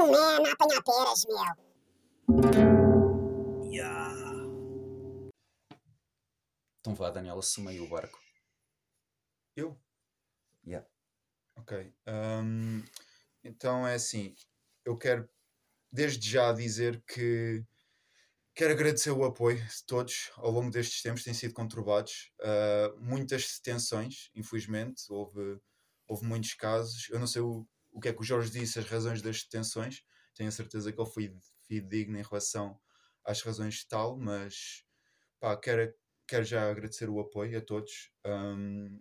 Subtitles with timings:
[0.00, 1.36] ali um a apanhar peras, meu.
[3.70, 4.14] Yeah.
[6.80, 8.18] Então vá, Daniel, assuma aí o barco.
[9.56, 9.78] Eu?
[10.66, 10.86] Yeah.
[11.56, 11.94] Ok.
[12.08, 12.82] hum,
[13.44, 14.34] então é assim,
[14.84, 15.28] eu quero
[15.92, 17.64] desde já dizer que
[18.54, 22.32] quero agradecer o apoio de todos ao longo destes tempos, têm sido conturbados.
[22.40, 25.60] ah, muitas tensões, infelizmente, houve,
[26.06, 27.08] houve muitos casos.
[27.10, 30.02] Eu não sei o, o que é que o Jorge disse, as razões das detenções.
[30.34, 32.80] Tenho a certeza que ele foi fidedigno em relação
[33.24, 34.84] às razões de tal, mas
[35.38, 35.94] pá, quero,
[36.26, 38.10] quero já agradecer o apoio a todos.
[38.26, 39.00] hum,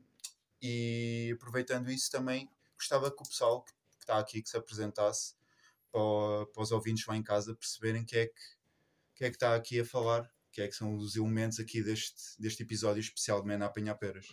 [0.61, 5.33] e aproveitando isso também, gostava que o pessoal que está aqui que se apresentasse
[5.91, 8.41] para, para os ouvintes lá em casa perceberem que é que,
[9.15, 12.39] que é que está aqui a falar, que é que são os elementos aqui deste,
[12.39, 14.27] deste episódio especial de Mena Apanhar Peras.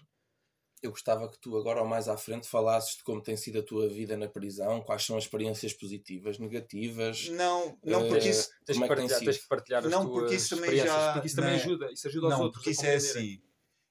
[0.82, 3.62] Eu gostava que tu agora ou mais à frente falasses de como tem sido a
[3.62, 7.29] tua vida na prisão, quais são as experiências positivas, negativas.
[7.30, 10.02] Não, não Eh, porque isso, Tens Como que, é partilhar, tens que partilhar as Não,
[10.02, 12.35] tuas porque isso também experiências, já- porque isso também não é- ajuda, isso ajuda aos
[12.35, 13.43] não, outros porque a isso é assim.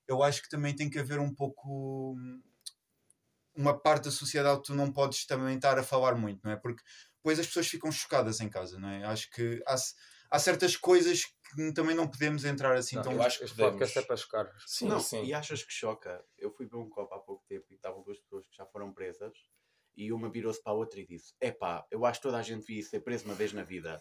[0.08, 2.42] Eu acho que também tem que haver um pouco hum,
[3.56, 6.56] uma parte da sociedade que tu não podes também estar a falar muito, não é?
[6.56, 6.84] Porque
[7.18, 9.04] depois as pessoas ficam chocadas em casa, não é?
[9.06, 9.76] Acho que há,
[10.30, 13.56] há certas coisas que também não podemos entrar assim Não, tão eu acho que Este
[13.58, 14.52] podcast é para chocar.
[14.66, 15.24] Sim, não, sim.
[15.24, 16.24] e achas que choca?
[16.38, 18.94] Eu fui beber um copo há pouco tempo e estavam duas pessoas que já foram
[18.94, 19.34] presas
[19.96, 22.66] e uma virou-se para a outra e disse: Epá, eu acho que toda a gente
[22.68, 24.00] devia ser preso uma vez na vida.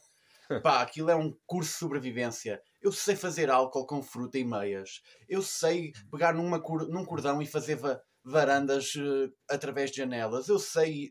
[0.63, 2.61] Pá, aquilo é um curso de sobrevivência.
[2.81, 5.01] Eu sei fazer álcool com fruta e meias.
[5.29, 10.49] Eu sei pegar numa, num cordão e fazer va- varandas eh, através de janelas.
[10.49, 11.09] Eu sei.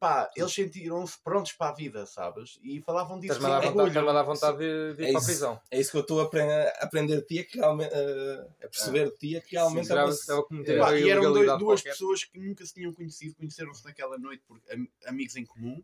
[0.00, 2.58] Pá, eles sentiram-se prontos para a vida, sabes?
[2.62, 4.12] E falavam disso com vontade, estás-me a orgulho.
[4.14, 5.26] dar vontade de, de ir É para a isso.
[5.26, 5.60] prisão.
[5.70, 8.46] É isso que eu estou a, apre- a aprender de ti, é que realmente, eh,
[8.64, 11.10] a perceber de ti, é que realmente é Estava uma- estava a cometer Pá, e
[11.10, 11.90] eram dois- duas qualquer.
[11.90, 15.82] pessoas que nunca se tinham conhecido, conheceram-se naquela noite por am- amigos em comum.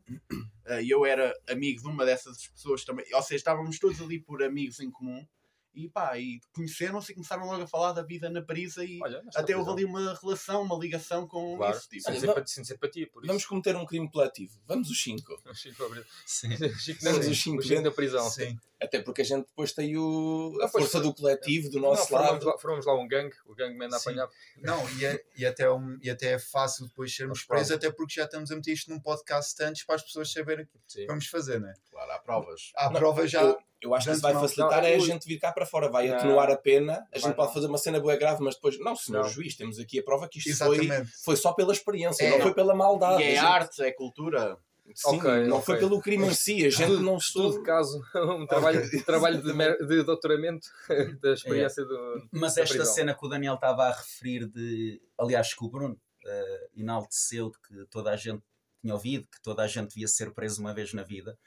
[0.67, 3.05] Eh, E eu era amigo de uma dessas pessoas também.
[3.14, 5.25] Ou seja, estávamos todos ali por amigos em comum.
[5.74, 9.23] E pá, e conheceram-se e começaram logo a falar da vida na Parisa e Olha,
[9.36, 11.77] até houve ali uma relação, uma ligação com Claro.
[11.77, 11.89] isso.
[11.89, 12.02] Tipo.
[12.02, 13.27] Sinto Olha, simpatia, sinto simpatia por isso.
[13.29, 14.58] Vamos cometer um crime coletivo.
[14.67, 15.40] Vamos os cinco.
[15.55, 16.05] Chico, abriu.
[16.27, 16.51] Sim.
[16.78, 17.90] Chico, Vamos não, os cinco o Chico dentro.
[17.90, 18.28] da prisão.
[18.30, 18.58] Sim.
[18.80, 21.01] Até porque a gente depois tem o, a Ah, força foi.
[21.02, 22.46] do coletivo, do Não, nosso formamos, lado.
[22.46, 24.11] lá, formamos lá um gangue, o gangue man a Sim.
[24.11, 24.28] apanhar.
[24.58, 27.84] Não, e, é, e, até é um- e até é fácil depois sermos presos, provas.
[27.84, 30.68] até porque já estamos a meter isto num podcast antes para as pessoas saberem o
[30.89, 31.74] que vamos fazer, não é?
[31.90, 32.70] Claro, há provas.
[32.77, 33.42] Há Não, prova já.
[33.42, 35.89] Eu, eu acho que isso vai facilitar não, é a gente vir cá para fora.
[35.89, 36.16] Vai Não.
[36.16, 37.06] atenuar a pena.
[37.12, 39.28] A gente pode fazer uma cena boa grave, mas depois, não, senhor Não.
[39.30, 41.12] juiz, temos aqui a prova que isto foi, Exatamente.
[41.24, 42.30] foi só pela experiência, É.
[42.30, 43.22] não foi pela maldade.
[43.22, 44.56] E é A gente- arte, é cultura.
[44.94, 45.66] Sim, Ok, não ok.
[45.66, 46.64] foi pelo crime em si.
[46.64, 47.61] A gente não Estudo estou.
[47.61, 48.00] de caso,
[48.40, 50.66] um trabalho, um trabalho de, de doutoramento
[51.22, 52.27] da experiência do.
[52.33, 52.95] Mas da esta prisão.
[52.95, 54.98] cena que o Daniel estava a referir de.
[55.18, 55.95] Aliás, que o Bruno
[56.27, 58.42] eh, enalteceu de que toda a gente
[58.80, 61.39] tinha ouvido, que toda a gente devia ser preso uma vez na vida.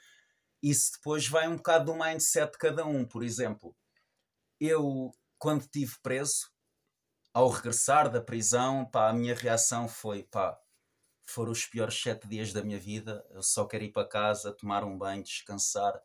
[0.62, 3.04] Isso depois vai um bocado do mindset de cada um.
[3.04, 3.76] Por exemplo,
[4.60, 6.50] eu, quando estive preso,
[7.34, 10.58] ao regressar da prisão, pá, a minha reação foi: pá,
[11.26, 13.24] foram os piores sete dias da minha vida.
[13.30, 16.00] Eu só quero ir para casa, tomar um banho, descansar,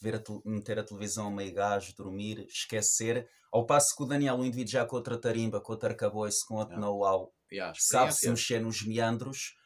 [0.00, 3.28] ver a meter a televisão a meio gás, dormir, esquecer.
[3.52, 6.56] Ao passo que o Daniel, um indivíduo já com outra tarimba, com outro arcabouço, com
[6.56, 6.80] outro Yeah.
[6.80, 9.56] know-how, Yeah, sabe-se mexer nos meandros,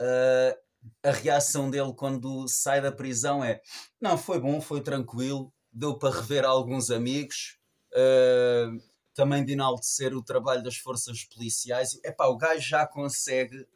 [0.00, 0.56] ah,
[1.02, 3.60] a reação dele quando sai da prisão é:
[4.00, 7.58] não, foi bom, foi tranquilo, deu para rever alguns amigos,
[7.94, 8.70] ah,
[9.14, 11.98] também de enaltecer o trabalho das forças policiais.
[12.04, 13.66] Epá, o gajo já consegue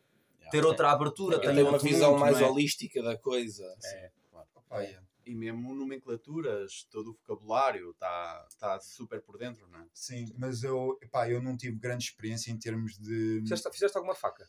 [0.50, 2.44] ter outra abertura, tem tem uma visão mundo, mais é?
[2.44, 3.64] holística da coisa.
[3.84, 4.48] É, claro.
[4.54, 5.06] Opa, yeah.
[5.24, 9.86] E mesmo nomenclaturas, todo o vocabulário está tá super por dentro, não é?
[9.92, 13.40] Sim, mas eu, epá, eu não tive grande experiência em termos de.
[13.40, 14.48] Fizeste, fizeste alguma faca?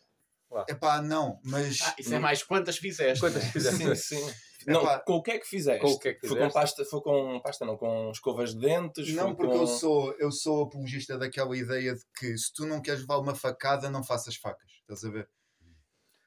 [0.68, 1.80] Epá, não, mas.
[1.82, 3.20] Ah, isso é mais quantas fizeste?
[3.20, 3.96] Quantas fizeste?
[3.96, 4.34] Sim, sim.
[4.66, 5.00] Não, Epá.
[5.00, 5.82] com o que é que fizeste?
[5.82, 6.54] Com o que é que Foi com fizeste?
[6.54, 9.14] pasta, foi com pasta não, com escovas de dentes?
[9.14, 9.62] Não, porque com...
[9.62, 13.34] eu sou, eu sou apologista daquela ideia de que se tu não queres levar uma
[13.34, 14.70] facada, não faças facas.
[14.82, 15.30] Estás a ver?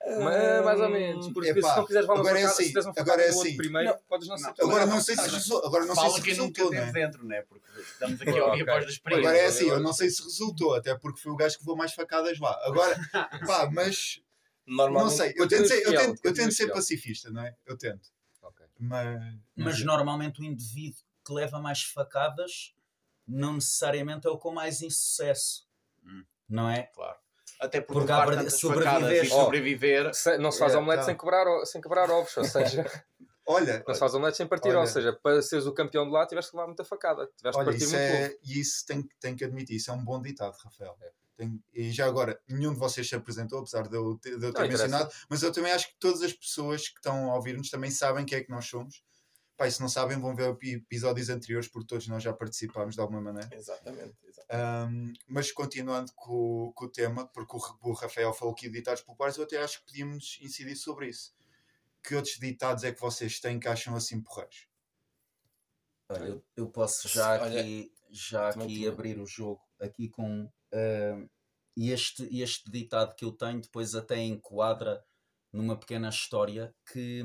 [0.03, 1.29] Mas, mais ou menos.
[1.33, 3.57] Porque Epá, se não quiseres levar uma agora é assim, se uma agora é assim.
[3.57, 5.95] primeiro, Não, podes não ser não, Agora não, não sei se não, resultou, agora não
[5.95, 6.93] sei se resultou, né?
[6.93, 7.43] dentro, né?
[7.43, 9.29] Porque estamos aqui a ouvir a voz da experiência.
[9.29, 11.77] Agora é assim, eu- não sei se resultou, até porque foi o gajo que levou
[11.77, 12.59] mais facadas lá.
[12.65, 12.97] Agora,
[13.47, 14.23] pá, mas
[14.67, 17.55] Normalmente, não sei, eu tento, ser, eu tento, eu tento ser pacifista, não é?
[17.67, 18.09] Eu tento.
[18.43, 18.67] Ok.
[18.79, 22.75] Mas, Mas normalmente o indivíduo que leva mais facadas
[23.27, 25.69] não necessariamente é o com mais insucesso.
[26.05, 26.25] Hum.
[26.49, 26.85] Não é?
[26.85, 27.19] Claro.
[27.61, 29.45] Até porque, Porque levar há tantas sobreviver- facadas e Oh.
[29.45, 30.15] sobreviver.
[30.15, 31.05] Se- Não se faz É, omelete tá.
[31.07, 32.85] sem, quebrar, sem quebrar ovos, ou seja,
[33.47, 34.81] olha, não se faz omelete sem partir, Olha.
[34.81, 37.57] ou seja, para seres o campeão de lá tiveste que levar muita facada, tiveste que
[37.59, 38.17] olha partir isso, muito ovo.
[38.23, 40.97] é, e isso tem, tem que admitir, isso é um bom ditado, Rafael.
[41.03, 41.11] É.
[41.73, 44.59] E já agora, nenhum de vocês se apresentou, apesar de eu ter, de eu ter
[44.61, 44.85] Não interessa.
[44.85, 48.27] mencionado, mas eu também acho que todas as pessoas que estão a ouvir-nos também sabem
[48.27, 49.03] quem é que nós somos.
[49.61, 52.95] Pá, e se não sabem, vão ver epi- episódios anteriores, porque todos nós já participámos
[52.95, 53.55] de alguma maneira.
[53.55, 54.17] Exatamente.
[54.27, 54.91] exatamente.
[54.91, 56.33] Um, mas continuando com,
[56.69, 59.81] o- com o tema, porque o, o Rafael falou que ditados populares, eu até acho
[59.81, 61.35] que podíamos incidir sobre isso.
[62.03, 64.67] Que outros ditados é que vocês têm que acham assim porreiros?
[66.09, 70.51] Olha, eu, eu posso já Olha, aqui, já aqui abrir o jogo aqui com
[71.77, 75.05] e este, este ditado que eu tenho depois até enquadra
[75.53, 77.23] numa pequena história que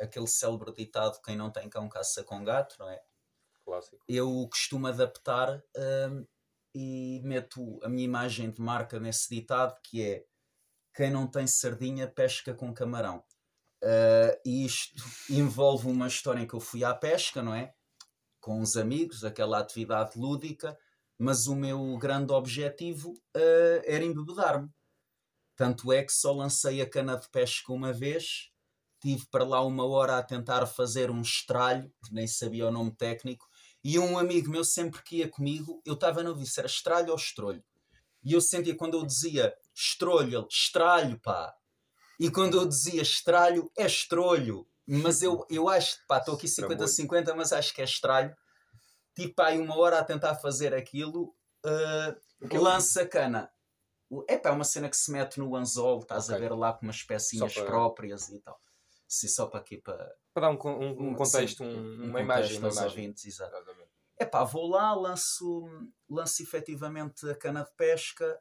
[0.00, 3.00] aquele célebre ditado quem não tem cão caça com gato, não é?
[3.64, 4.04] Clássico.
[4.06, 5.62] eu costumo adaptar
[6.10, 6.26] hum,
[6.74, 10.26] e meto a minha imagem de marca nesse ditado que é
[10.94, 13.24] quem não tem sardinha pesca com camarão.
[13.84, 14.94] Ah, e isto
[15.28, 17.74] envolve uma história em que eu fui à pesca, não é?
[18.40, 20.78] Com os amigos, aquela atividade lúdica,
[21.18, 24.70] mas o meu grande objetivo ah, era embebedar-me.
[25.56, 28.50] Tanto é que só lancei a cana de pesca uma vez,
[29.04, 32.90] tive para lá uma hora a tentar fazer um estralho, que nem sabia o nome
[32.90, 33.46] técnico,
[33.84, 37.16] e um amigo meu sempre que ia comigo, eu estava dúvida se era estralho ou
[37.16, 37.62] estrolho.
[38.24, 41.54] E eu sentia quando eu dizia estrolho, ele, estralho, pá.
[42.18, 44.66] E quando eu dizia estralho, é estrolho.
[44.86, 48.34] Mas eu, eu acho, pá, estou aqui 50-50, mas acho que é estralho.
[49.14, 51.34] Tipo, aí uma hora a tentar fazer aquilo,
[51.66, 53.50] uh, lança a cana.
[54.26, 56.48] É pá, é uma cena que se mete no anzol, estás a Ok.
[56.48, 58.58] ver lá com umas pecinhas para- próprias e tal.
[59.16, 62.20] Sim, só para aqui, para Para dar um, um, um contexto, sim, um- um uma
[62.20, 62.56] imagem.
[62.56, 62.90] contexto Uma aos imagem.
[62.98, 63.54] ouvintes, exato.
[63.56, 63.90] Exatamente.
[64.20, 65.68] Epá, vou lá, lanço,
[66.08, 68.38] lanço efetivamente a cana de pesca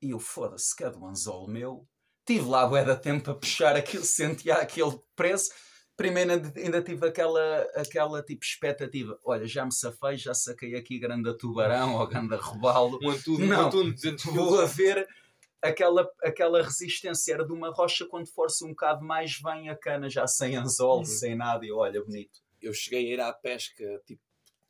[0.00, 1.86] e eu foda-se, que é do anzol meu.
[2.26, 4.04] Tive lá bué da tempo a puxar aquilo,
[4.44, 5.50] sentia aquele preço.
[5.96, 9.18] Primeiro ainda- tive aquela, aquela tipo expectativa.
[9.24, 12.98] Olha, já me safei, já saquei aqui grande tubarão ou grande robalo.
[13.02, 13.64] Um antuno, Não.
[13.64, 15.08] um antuno de 200 Vou a ver
[15.62, 20.08] aquela, aquela resistência era de uma rocha, quando força um bocado mais, vem a cana
[20.08, 21.04] já sem anzol, Uhum.
[21.04, 21.64] sem nada.
[21.66, 22.40] E olha, bonito.
[22.60, 24.20] eu cheguei a ir à pesca, tipo,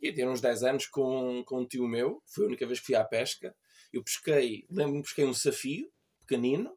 [0.00, 2.86] ia ter uns 10 anos com, com um tio meu, foi a única vez que
[2.86, 3.54] fui à pesca.
[3.92, 5.90] Eu pesquei, lembro-me, pesquei um safio
[6.20, 6.76] pequenino,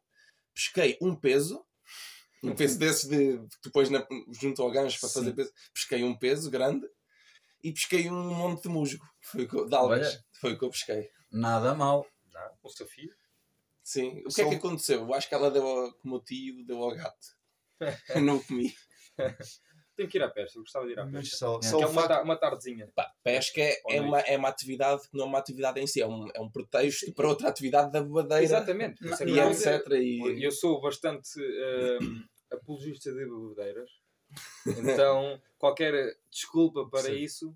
[0.54, 1.64] pesquei um peso,
[2.42, 4.08] um peso desses de, que tu pões na,
[4.40, 5.16] junto ao gancho para Sim.
[5.20, 6.88] fazer peso, pesquei um peso grande
[7.64, 10.24] e pesquei um monte de musgo, foi o que eu- de algas, Olha.
[10.40, 11.10] foi o que eu pesquei.
[11.32, 12.08] Nada mal.
[12.64, 13.14] Um desafio.
[13.92, 15.02] Sim, o que é que aconteceu?
[15.02, 17.28] Eu acho que ela deu, ao- como o tio, deu ao gato.
[17.80, 18.74] Eu não comi.
[19.98, 21.38] Tenho que ir à pesca, eu gostava de ir à Mas pesca.
[21.38, 21.62] só, É.
[21.64, 22.90] só Que é uma, facto uma tardezinha.
[22.96, 26.02] Pá, pesca é, é, uma, é uma atividade que não é uma atividade em si,
[26.02, 28.98] é um, é um pretexto para outra atividade da bebadeira Exatamente.
[29.22, 29.88] É e eu- etc.
[29.92, 31.30] E, Eu sou bastante
[32.02, 33.90] hum, apologista de bebedeiras.
[35.06, 35.94] Então, qualquer
[36.32, 37.16] desculpa para Sim.
[37.16, 37.56] isso.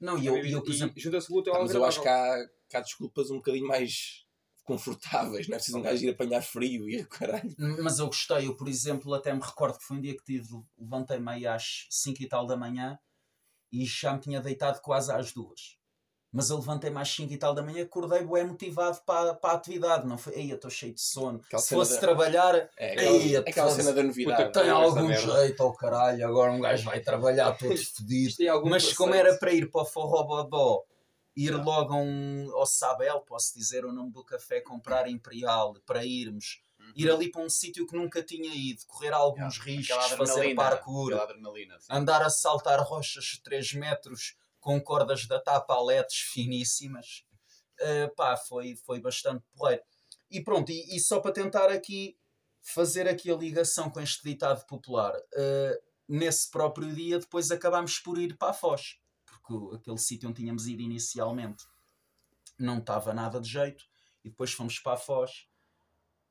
[0.00, 2.48] Não, e eu, e eu, por exemplo, junta-se Pá, ao mas eu acho que há,
[2.68, 4.24] que há desculpas um bocadinho mais
[4.68, 7.54] confortáveis, não é preciso um gajo ir apanhar frio e o caralho.
[7.82, 10.48] Mas eu gostei, eu por exemplo até me recordo que foi um dia que tive,
[10.78, 12.98] levantei-me aí às 5 e tal da manhã
[13.72, 15.76] e já me tinha deitado quase às duas.
[16.30, 19.56] Mas eu levantei-me às 5 e tal da manhã, acordei bem motivado para, para a
[19.56, 20.34] atividade, não foi?
[20.34, 21.40] Ei, eu estou cheio de sono.
[21.42, 23.82] Aquela Se fosse da- trabalhar, É aquela, Ei, é aquela foda-se.
[23.82, 24.52] cena da novidade.
[24.52, 28.36] Tem essa algum jeito ao caralho, agora um gajo vai trabalhar todo fodido.
[28.68, 30.82] Mas como era para ir para o Forrobodó,
[31.38, 36.04] ir logo a um, ao Sabel, posso dizer o nome do café, comprar Imperial, para
[36.04, 36.60] irmos,
[36.96, 41.12] ir ali para um sítio que nunca tinha ido, correr alguns riscos, Aquela fazer parkour,
[41.88, 47.24] andar a saltar rochas de 3 metros com cordas da tapa a letes finíssimas.
[47.80, 49.82] Uh, pá, foi, foi bastante porreiro.
[50.28, 52.18] E pronto, e, e só para tentar aqui
[52.60, 58.18] fazer aqui a ligação com este ditado popular, uh, nesse próprio dia depois acabámos por
[58.18, 58.98] ir para a Foz,
[59.74, 61.64] aquele sítio onde tínhamos ido inicialmente
[62.58, 63.84] não estava nada de jeito,
[64.24, 65.46] e depois fomos para a Foz.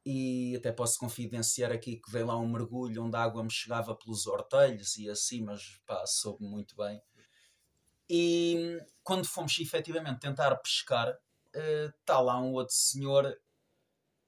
[0.05, 3.93] E até posso confidenciar aqui que veio lá um mergulho onde a água me chegava
[3.93, 7.01] pelos ortelhos e assim, mas pá, soube muito bem.
[8.09, 11.13] E quando fomos efetivamente tentar pescar,
[11.99, 13.37] está lá um outro senhor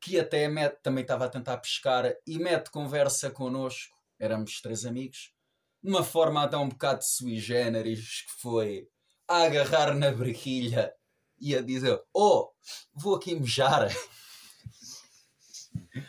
[0.01, 5.33] que até mete, também estava a tentar pescar e mete conversa connosco, éramos três amigos,
[5.81, 8.87] de uma forma até um bocado sui generis, que foi
[9.27, 10.93] a agarrar na brequilha
[11.39, 12.49] e a dizer: Oh,
[12.93, 13.89] vou aqui mejar.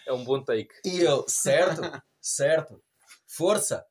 [0.07, 0.71] É um bom take.
[0.85, 1.81] E eu, certo,
[2.21, 2.83] certo,
[3.29, 3.85] força.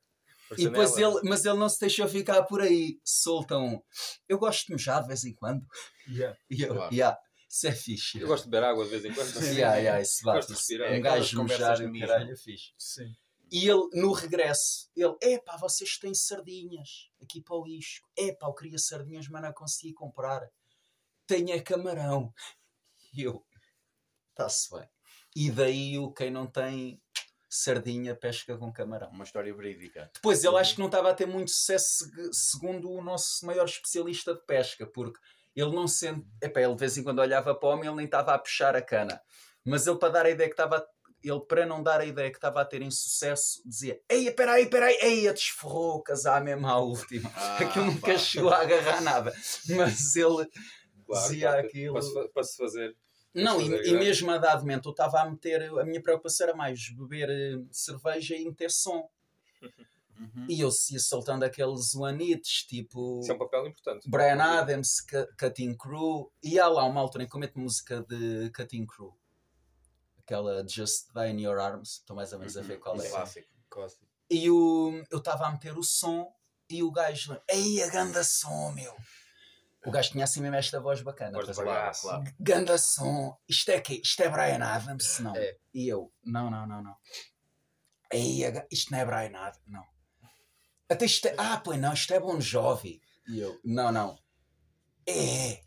[0.48, 1.20] Força E depois nela.
[1.20, 3.00] ele, mas ele não se deixou ficar por aí.
[3.04, 3.80] Solta um.
[4.28, 5.64] Eu gosto de mejar de vez em quando.
[6.10, 6.38] Yeah.
[6.50, 6.94] E eu, Claro.
[6.94, 7.18] yeah,
[7.50, 8.20] isso é fixe.
[8.20, 9.32] Eu gosto de beber água de vez em quando.
[9.44, 10.38] Yeah, yeah, isso bate.
[10.38, 10.90] Gosto de respirar.
[10.90, 12.74] Um É aquelas gajo mejar e caralho é fixe.
[12.78, 13.12] Sim.
[13.52, 18.08] E ele, no regresso, ele, epá, vocês têm sardinhas aqui para o isco.
[18.16, 20.48] Epá, eu queria sardinhas, mas não consegui comprar.
[21.26, 22.34] Tenho é camarão.
[23.14, 23.44] E eu,
[24.32, 24.88] está-se bem.
[25.36, 27.02] E daí o quem não tem
[27.48, 29.10] sardinha pesca com camarão.
[29.10, 30.10] Uma história verídica.
[30.14, 33.66] Depois ele acho que não estava a ter muito sucesso seg- segundo o nosso maior
[33.66, 35.20] especialista de pesca, porque
[35.56, 36.28] ele não sente.
[36.42, 38.76] Epá, ele de vez em quando olhava para o homem ele nem estava a puxar
[38.76, 39.20] a cana.
[39.66, 40.88] Mas ele para dar a ideia que estava.
[41.24, 44.98] Ele, para não dar a ideia que estava a ter insucesso, dizia: Ei, peraí, peraí,
[45.02, 47.30] ei, desforrou o casar mesmo à última.
[47.36, 48.18] Ah, Aquilo nunca pá.
[48.18, 49.34] chegou a agarrar nada.
[49.76, 50.48] Mas ele
[51.06, 51.94] Claro, dizia claro, aquilo.
[52.34, 52.96] Para se, se fazer.
[53.34, 55.62] Não, e, e mesmo a dado momento eu estava a meter.
[55.78, 59.08] A minha preocupação era mais beber eh, cerveja e meter som.
[60.20, 60.46] Uhum.
[60.50, 64.10] E eu ia soltando aqueles one-hits, tipo Isso é um papel importante.
[64.10, 66.32] Brian Adams, Cu- Cutting Crew.
[66.44, 69.14] E há lá uma altura em que eu meto música de Cutting Crew.
[70.30, 72.02] Aquela Just Die in Your Arms.
[72.02, 73.10] Estou mais ou menos a ver qual Um é.
[73.10, 73.48] clássico.
[73.68, 74.06] Clássico.
[74.30, 76.32] E o, eu estava a meter o som
[76.70, 77.36] e o gajo.
[77.50, 78.96] Ei, a ganda som, meu!
[79.84, 81.32] O gajo tinha assim mesmo esta voz bacana.
[81.42, 82.02] Voz a bagaço.
[82.04, 82.24] Claro.
[82.40, 84.02] Ganda som, isto é quê?
[84.04, 85.18] Isto é Brian Adams?
[85.18, 85.36] Não.
[85.36, 85.58] É.
[85.74, 86.96] E eu, não, não, não, não.
[88.14, 89.84] Ei, aga- isto não é Brian Adams, não.
[90.88, 93.02] Até isto é, ah, pois não, isto é Bon Jovi.
[93.28, 94.16] E eu, não, não.
[95.08, 95.64] É.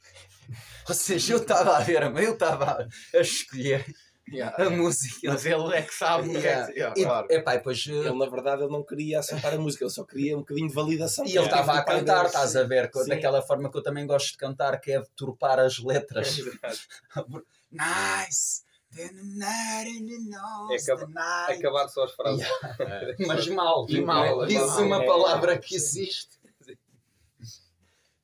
[0.89, 3.85] Ou seja, eu estava a ver, eu estava a escolher
[4.33, 4.65] Yeah.
[4.67, 5.19] a música.
[5.33, 6.73] Mas ele é que sabe o que é Yeah.
[6.73, 7.27] yeah, E, claro.
[7.31, 10.37] epá, depois, eh, Ele, na verdade, ele não queria acertar a música, ele só queria
[10.37, 11.25] um bocadinho de validação.
[11.27, 12.91] E ele estava a cantar, estás a ver?
[12.95, 13.09] Sim.
[13.09, 16.39] Daquela forma que eu também gosto de cantar, que é de turpar as letras.
[16.39, 17.21] É
[17.71, 18.63] nice.
[18.95, 21.59] The night in the nose, É acaba- the night.
[21.61, 22.47] Acabar só as frases.
[22.79, 23.17] É.
[23.27, 24.37] Mas mal, E mal.
[24.37, 25.59] mal, Diz uma É, palavra é.
[25.59, 26.39] que existe.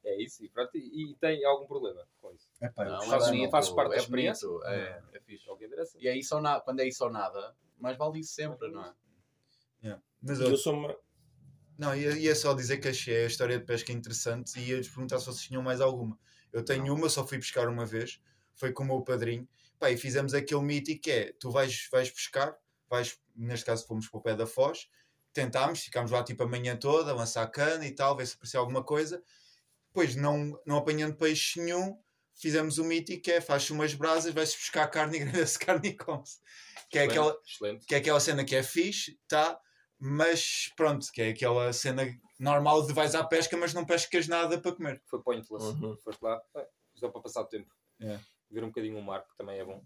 [0.04, 0.42] É isso.
[0.44, 2.00] E, pronto, e, e tem algum problema?
[2.60, 4.48] Epá, Não, Fazes- é fazes parte da é experiência?
[4.48, 5.48] bonito, É, é fixe.
[5.48, 5.96] É o que interessa.
[6.00, 8.94] E isso ou nada, quando é isso ou nada, mais vale isso sempre, não é?
[9.82, 10.02] Yeah.
[10.20, 10.96] Mas eu, eu sou uma...
[11.78, 15.26] Não, ia, só dizer que achei a história de pesca interessante e ia-lhes perguntar se
[15.26, 16.18] vocês tinham mais alguma.
[16.52, 18.20] Eu tenho uma, só fui pescar uma vez,
[18.56, 19.48] foi com o meu padrinho,
[19.78, 22.58] pá, e fizemos aquele mítico que é, tu vais, vais pescar,
[22.90, 24.88] vais, neste caso fomos para o pé da Foz,
[25.32, 28.58] tentámos, ficámos lá tipo a manhã toda, a lançar cana e tal, ver se aparecia
[28.58, 29.22] alguma coisa,
[29.86, 31.96] depois não, não apanhando peixe nenhum,
[32.38, 35.96] fizemos o mítico que é, faz umas brasas, vais pescar carne e grelha-se carne e
[35.96, 36.38] come-se.
[36.90, 37.86] Que é Excelente, aquela, Excelente.
[37.86, 39.60] que é aquela cena que é fixe, tá?
[39.98, 42.06] Mas pronto, que é aquela cena
[42.38, 45.02] normal de vais à pesca, mas não pescas nada para comer.
[45.06, 45.66] Foi pointless.
[45.66, 45.96] Uhum.
[45.98, 47.74] Foste lá, é, só para passar o tempo.
[48.00, 48.18] É.
[48.50, 49.84] Ver um bocadinho o mar, que também é bom.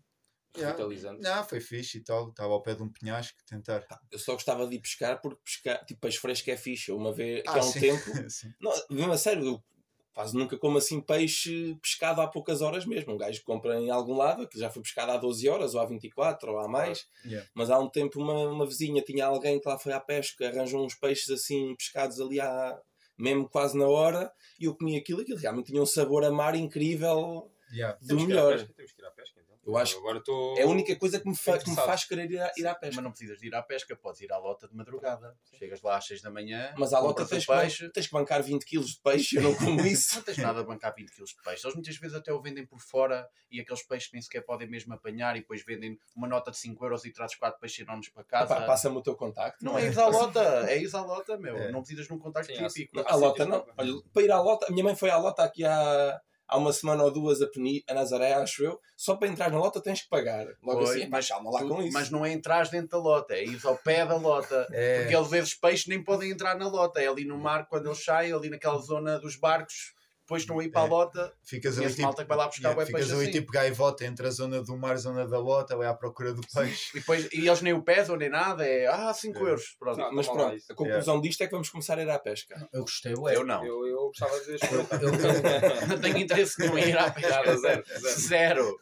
[0.54, 0.76] Yeah.
[0.76, 1.22] Revitalizante.
[1.22, 2.28] Não, foi fixe e tal.
[2.28, 3.86] Estava ao pé de um penhasco, tentar.
[4.10, 6.92] Eu só gostava de ir pescar porque pescar, tipo, peixe fresco é fixe.
[6.92, 7.80] Uma vez, Ah, há um sim.
[7.80, 8.52] tempo, Sim.
[8.60, 9.64] Não, mesmo a sério,
[10.12, 13.14] quase nunca como assim peixe pescado há poucas horas mesmo.
[13.14, 15.86] Um gajo compra em algum lado, que já foi pescado há 12 horas, ou há
[15.86, 17.06] 24, ou há mais.
[17.24, 17.48] Yeah.
[17.54, 20.84] Mas há um tempo uma, uma vizinha tinha alguém que lá foi à pesca, arranjou
[20.84, 22.78] uns peixes assim pescados ali à,
[23.16, 26.54] mesmo quase na hora, e eu comi aquilo, aquilo realmente tinha um sabor a mar
[26.54, 27.96] incrível Yeah.
[28.02, 28.52] do Temos que ir à melhor.
[28.58, 29.41] pesca, Temos que ir à pesca.
[29.64, 30.58] Eu acho Agora estou...
[30.58, 32.72] É a única coisa que me, fa- que me faz querer ir à, ir à
[32.72, 33.00] Mas pesca.
[33.02, 35.36] não precisas de ir à pesca, podes ir à lota de madrugada.
[35.56, 37.88] Chegas lá às 6 da manhã, Mas à lota tens o que, peixe.
[37.90, 40.16] tens que bancar 20 kg de peixe, eu não como isso.
[40.16, 41.64] Não tens nada a bancar 20 kg de peixe.
[41.64, 44.92] Eles muitas vezes até o vendem por fora e aqueles peixes nem sequer podem mesmo
[44.94, 48.24] apanhar e depois vendem uma nota de 5 euros e trazes 4 peixes enormes para
[48.24, 48.54] casa.
[48.66, 49.64] Passa-me o teu contacto.
[49.64, 51.56] Não é ir à lota, é ir à lota, meu.
[51.56, 51.70] É.
[51.70, 52.96] Não precisas de um contacto Sim, há- típico.
[52.96, 53.60] não, A lota não.
[53.60, 56.20] para- Olha, para ir à lota, a minha mãe foi à lota aqui há,
[56.52, 58.78] há uma semana ou duas a, Peni, a Nazaré, acho eu.
[58.96, 60.46] Só para entrar na lota tens que pagar.
[60.62, 61.92] Logo Pois, assim, mas calma lá Tu- com isso.
[61.92, 64.66] Mas não é entrar dentro da lota, é ir ao pé da lota.
[64.72, 65.00] É.
[65.00, 67.00] Porque às vezes peixes nem podem entrar na lota.
[67.00, 70.70] É ali no mar, quando eles saem, ali naquela zona dos barcos, depois a ir
[70.70, 70.88] para a É.
[70.88, 71.32] lota.
[71.42, 72.02] Ficas ali tipo.
[72.02, 73.32] malta que vai lá buscar yeah, bué ficas peixe ali assim.
[73.40, 76.32] tipo gaivota entre a zona do mar e a zona da lota, vai à procura
[76.32, 76.90] do peixe.
[76.96, 79.42] E, depois, e eles nem o pesam nem nada, é ah, 5 É.
[79.42, 79.76] euros.
[79.78, 79.98] Pronto.
[79.98, 82.68] Não, Mas pronto, a conclusão disto é que vamos começar a ir à pesca.
[82.72, 83.36] Eu gostei, ué.
[83.36, 83.64] Eu não.
[83.64, 85.02] Eu, eu gostava de experimentar.
[85.02, 85.12] Eu- eu-
[85.88, 87.56] Não tenho interesse em ir à pesca.
[87.56, 87.84] Zero, zero.
[88.18, 88.80] Zero.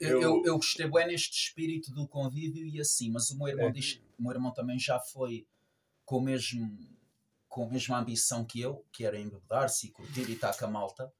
[0.00, 3.48] Eu, Eu- eu, eu gostei bem neste espírito do convívio e assim, mas o meu
[3.48, 3.70] irmão É.
[3.72, 5.44] diz o meu irmão também já foi
[6.04, 6.66] com o mesmo
[7.48, 10.68] com a mesma ambição que eu, que era embebedar-se e curtir e estar com a
[10.68, 11.12] malta.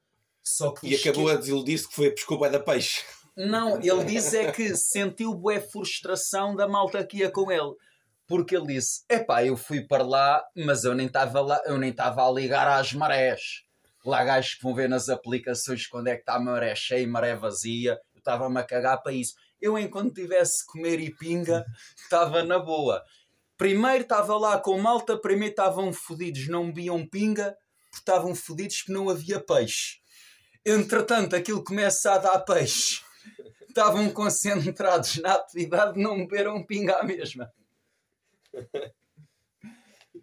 [0.42, 3.02] Só que E acabou que- a desiludir-se que foi pescou bué da peixe.
[3.37, 7.75] Não, ele diz é que sentiu bué frustração da malta que ia com ele.
[8.26, 11.90] Porque ele disse: Epá, eu fui para lá, mas eu nem estava lá, eu nem
[11.90, 13.40] estava a ligar às marés.
[14.04, 17.06] Lá gajos que vão ver nas aplicações quando é que está a maré cheia e
[17.06, 17.99] maré vazia.
[18.14, 19.35] Eu estava-me a cagar para isso.
[19.61, 21.64] Eu, enquanto tivesse comer e pinga,
[21.97, 23.02] estava na boa.
[23.58, 27.58] Primeiro estava lá com malta, primeiro estavam fodidos, não bebiam pinga,
[27.90, 29.98] porque estavam fodidos porque não havia peixe.
[30.64, 33.02] Entretanto, aquilo começa a dar peixe.
[33.68, 37.52] Estavam concentrados na atividade, não beberam pinga à mesma.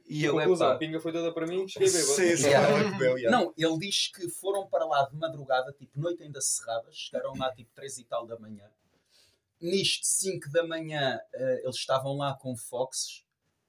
[0.07, 2.13] E eu, Conclusão, a epá, pinga foi toda para mim, cheguei bêbado.
[2.13, 3.31] Sim, yeah.
[3.31, 7.51] Não, ele diz que foram para lá de madrugada, tipo noite ainda cerrada, chegaram lá
[7.53, 8.69] tipo 3 e tal da manhã.
[9.61, 13.25] Nisto, 5 da manhã, eh, eles estavam lá com Foxes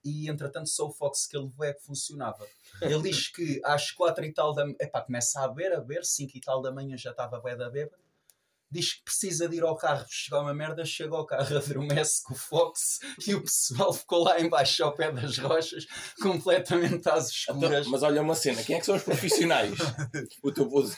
[0.07, 2.47] e entretanto só o Fox que ele é que funcionava.
[2.81, 6.37] Ele diz que às 4 e tal da manhã, começa a beber, a beber, 5
[6.37, 7.99] e tal da manhã já estava da beba.
[8.71, 12.35] Diz que precisa de ir ao carro chegar uma merda, chega ao carro, adormece com
[12.35, 15.87] o Fox e o pessoal ficou lá embaixo ao pé das rochas,
[16.21, 17.87] completamente às Então, escuras.
[17.87, 19.73] mas olha uma cena, quem é que são os profissionais?
[20.43, 20.91] o teu, tudo o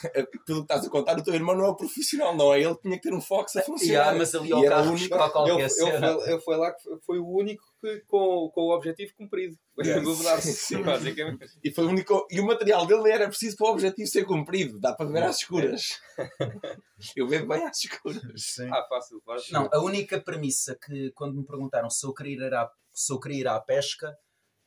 [0.45, 2.81] que estás a contar, o teu irmão não é o profissional, não é ele que
[2.81, 3.93] tinha que ter um Fox a funcionar.
[3.93, 6.13] Yeah, mas ali ao E carro o único- qualquer ele, cena.
[6.15, 9.55] foi, ele foi lá que foi- foi o único que, com, com o objetivo cumprido.
[9.83, 10.43] Yes.
[10.43, 10.81] Sim.
[10.83, 11.59] basicamente.
[11.63, 14.79] E, foi o único, e o material dele era preciso para o objetivo ser cumprido.
[14.79, 15.99] Dá para beber às escuras.
[17.15, 18.21] Eu bebo bem às escuras.
[18.35, 18.69] Sim.
[18.71, 19.53] Ah, fácil, fácil.
[19.53, 23.19] Não, a única premissa que quando me perguntaram se eu queria ir à, se eu
[23.19, 24.17] queria ir à pesca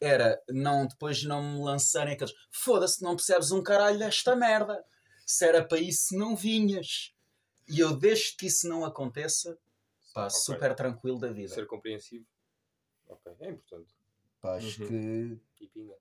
[0.00, 4.82] era não, depois não me lançarem aqueles foda-se, não percebes um caralho desta merda.
[5.26, 7.14] Se era para isso, não vinhas.
[7.68, 9.56] E eu, desde que isso não aconteça,
[10.12, 10.30] pá, Ok.
[10.40, 11.54] super tranquilo da vida.
[11.54, 12.26] Ser compreensivo.
[13.08, 13.94] Ok, é importante.
[14.42, 14.88] Pá, acho Uhum.
[14.88, 15.40] que.
[15.64, 15.96] E pinga.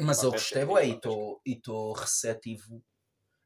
[0.00, 2.84] Mas eu gostei, para e estou- e estou receptivo.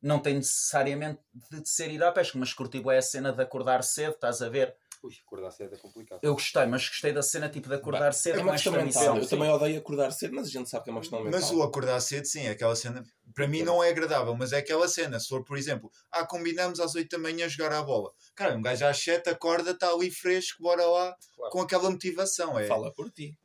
[0.03, 3.83] Não tem necessariamente de, ser ir à pesca, mas curti bué a cena de acordar
[3.85, 4.77] cedo, estás a ver?
[5.07, 6.19] Ui, acordar cedo é complicado.
[6.21, 9.17] Eu gostei, mas gostei da cena tipo de acordar cedo É com uma questão mental.
[9.17, 9.31] Eu sim.
[9.31, 11.41] também odeio acordar cedo, mas a gente sabe que é uma questão mental.
[11.41, 13.05] Mas o acordar cedo, sim, é aquela cena.
[13.33, 15.21] Para mim não é agradável, mas é aquela cena.
[15.21, 18.11] Se for, por exemplo, ah, combinamos às 8 da manhã jogar à bola.
[18.35, 21.53] Cara, um gajo às 7 acorda, está ali fresco, bora lá, Claro.
[21.53, 22.59] com aquela motivação.
[22.59, 23.37] É, Fala por ti.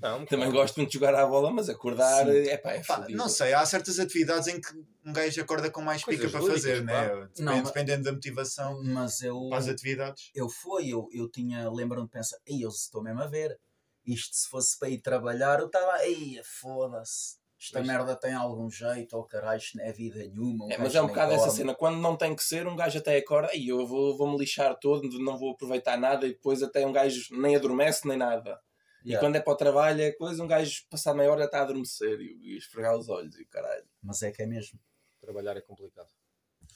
[0.00, 2.48] Não, Também gosto muito de jogar à bola, mas acordar Sim.
[2.48, 4.68] é pá, é Pá, não sei, há certas atividades em que
[5.04, 7.08] um gajo acorda com mais Coisas pica para lúdicas, fazer, né?
[7.08, 10.30] Depende- Não, mas- dependendo da motivação Mas eu, para as atividades.
[10.34, 13.58] eu fui, eu, eu tinha, lembro-me de pensar, ei, eu estou mesmo a ver.
[14.06, 17.38] Isto se fosse para ir trabalhar, eu estava, ei, foda-se.
[17.62, 20.64] Esta merda tem algum jeito, ou caralho, isto não é vida nenhuma.
[20.64, 21.74] um É, mas é um bocado essa dorme." cena.
[21.74, 25.06] Quando não tem que ser, um gajo até acorda e eu vou- vou-me lixar todo,
[25.18, 28.58] não vou aproveitar nada e depois até um gajo nem adormece nem nada.
[29.04, 29.26] E Yeah.
[29.26, 32.20] quando é para o trabalho, é coisa, um gajo passar meia hora está a adormecer
[32.20, 33.86] e, e esfregar os olhos e o caralho.
[34.02, 34.78] Mas é que é mesmo.
[35.20, 36.08] Trabalhar é complicado.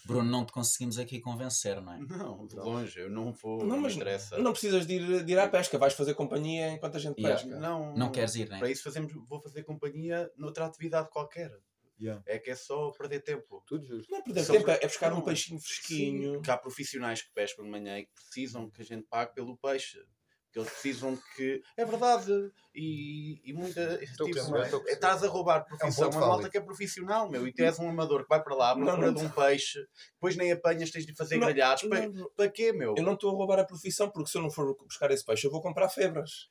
[0.06, 1.98] Bruno, não te conseguimos aqui convencer, não é?
[1.98, 4.36] Não, de longe, eu não vou, Não, não, me mas interessa.
[4.38, 7.42] não precisas de ir, de ir à pesca, vais fazer companhia enquanto a gente Yeah.
[7.42, 7.58] pesca.
[7.60, 8.72] Não, Não queres ir, não Para é?
[8.72, 11.50] isso fazemos, vou fazer companhia noutra atividade qualquer.
[12.00, 12.20] Yeah.
[12.26, 13.62] É que é só perder tempo.
[13.66, 14.10] Tudo justo.
[14.10, 15.22] Não é perder Só tempo, para- é buscar um Não.
[15.22, 16.34] peixinho fresquinho.
[16.34, 19.32] Sim, que há profissionais que pescam de manhã e que precisam que a gente pague
[19.32, 20.04] pelo peixe.
[20.54, 21.60] Que eles precisam que.
[21.76, 22.30] É verdade.
[22.72, 23.98] E, e muita.
[23.98, 24.70] Tipo, perceber.
[24.86, 26.04] estás a roubar profissão.
[26.04, 27.48] ponto uma malta que é profissional, meu.
[27.48, 29.84] E tu és um amador que vai para lá à Não, procura de um peixe,
[30.12, 31.82] depois nem apanhas, tens de fazer Não, grelhados.
[31.82, 32.94] Para, para quê, meu?
[32.96, 35.44] Eu não estou a roubar a profissão porque se eu não for buscar esse peixe
[35.44, 36.48] eu vou comprar febras.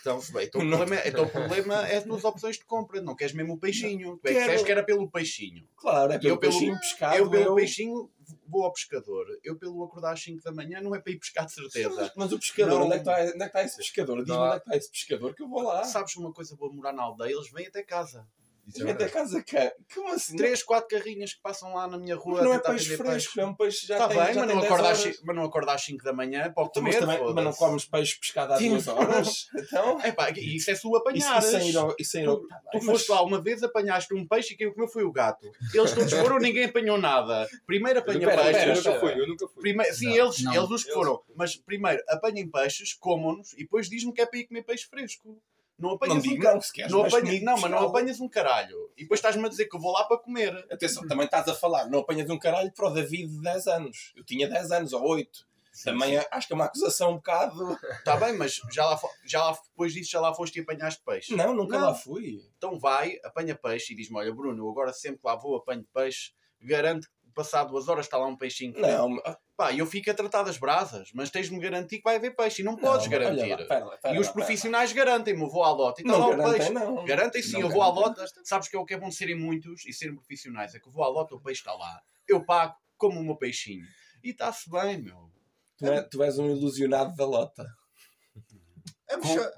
[0.00, 3.00] Então, bem, então, o problema, é- então o problema é as tuas opções de compra.
[3.00, 4.18] Não queres mesmo o peixinho.
[4.18, 5.66] Tu é que disseste que era pelo peixinho.
[5.76, 7.16] Claro, é pelo eu pelo- peixinho pescado.
[7.16, 8.10] eu pelo eu- peixinho
[8.46, 9.26] vou ao pescador.
[9.42, 11.88] Eu pelo acordar às 5 da manhã não é para ir pescar de certeza.
[11.96, 12.86] Mas, mas o pescador, Não.
[12.86, 14.18] onde, é que está, onde é que está esse pescador?
[14.24, 15.84] Diz-me onde é que está esse pescador que eu vou lá.
[15.84, 17.32] Sabes uma coisa boa morar na aldeia?
[17.32, 18.26] Eles vêm até casa.
[18.70, 19.72] Isso é da casa cá.
[19.94, 20.36] Como assim?
[20.36, 23.44] Três, quatro carrinhas que passam lá na minha rua mas não é peixe fresco, é
[23.46, 25.44] um peixe já Está tem, bem, já mas tem não, 10 acorda às, mas não
[25.44, 27.16] acorda às 5 da manhã para o Então, mas, comer.
[27.18, 28.70] também- mas não comes peixe pescado há Sim.
[28.70, 29.46] duas horas?
[29.54, 31.44] Então, Epá, e isso é se o apanhares.
[31.48, 31.94] isso sem ir ao...
[31.98, 32.36] Isso ir ao...
[32.40, 34.72] Tu, Tá tu bem, foste mas- lá uma vez, apanhaste um peixe e quem o
[34.72, 35.46] comeu foi o gato.
[35.74, 37.48] Eles todos foram, ninguém apanhou nada.
[37.66, 38.58] Primeiro apanha Pera, peixes.
[38.58, 39.60] pera, eu nunca fui, eu nunca fui.
[39.62, 40.54] Primeiro, sim, Não, eles, não.
[40.54, 41.20] eles os foram.
[41.36, 45.40] Mas primeiro, apanhem peixes, comam-nos e depois diz-me que é para ir comer peixe fresco.
[45.80, 47.70] Não apanhas Não um digo ca- não, se queres não, mais apanha- comigo, não, mas
[47.70, 48.90] não apanhas um caralho.
[48.96, 50.54] E depois estás-me a dizer que eu vou lá para comer.
[50.70, 54.12] Atenção, também estás a falar, não apanhas um caralho para o David de 10 anos.
[54.14, 55.48] Eu tinha 10 anos ou 8.
[55.84, 57.78] Também é- acho que é uma acusação um bocado.
[57.98, 61.34] Está bem, mas já lá, já lá, depois disso já lá foste e apanhaste peixe.
[61.34, 61.86] Não, nunca Não.
[61.86, 62.42] lá fui.
[62.58, 65.86] Então vai, apanha peixe e diz-me: Olha, Bruno, eu agora sempre que lá vou, apanho
[65.94, 68.78] peixe, garanto que passado duas horas está lá um peixinho.
[68.78, 69.16] Não,
[69.56, 72.34] Pá, eu fico a tratar das brasas, mas tens de me garantir que vai haver
[72.34, 73.42] peixe e não podes não, garantir.
[73.42, 76.20] olha lá, pera pera e os profissionais garantem-me, eu vou à lota e está Não
[76.20, 76.72] lá o garantem, peixe.
[76.72, 77.04] não.
[77.04, 78.24] Garantem sim, Não eu vou à lota.
[78.44, 80.74] Sabes que é o que é bom de serem muitos e serem profissionais?
[80.74, 82.00] É que eu vou à lota, o peixe está lá.
[82.26, 83.84] Eu pago como o meu peixinho.
[84.24, 85.30] E está-se bem, meu.
[85.76, 87.66] Tu, é- tu és um ilusionado da lota.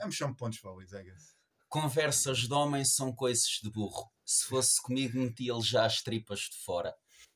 [0.02, 1.32] Ambos são- pontos válidos, I guess.
[1.68, 4.10] Conversas de homem são coisas de burro.
[4.24, 6.94] Se fosse comigo, metia-lhe já as tripas de fora.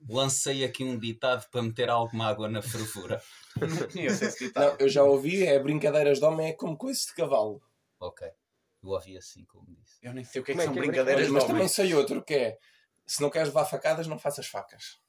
[0.09, 3.21] Lancei aqui um ditado para meter alguma água na fervura.
[3.57, 4.77] Não conheço esse Não, ditado.
[4.81, 7.63] eu já ouvi, é brincadeiras de homem, é como coisa de cavalo.
[7.99, 8.29] Ok.
[8.83, 9.97] Eu ouvi assim como disse.
[10.03, 11.63] Eu nem sei o que é que é são que é brincadeiras mas de também
[11.63, 11.69] homem.
[11.75, 12.59] sei outro que é:
[13.07, 15.01] se não queres levar facadas, não faças facas.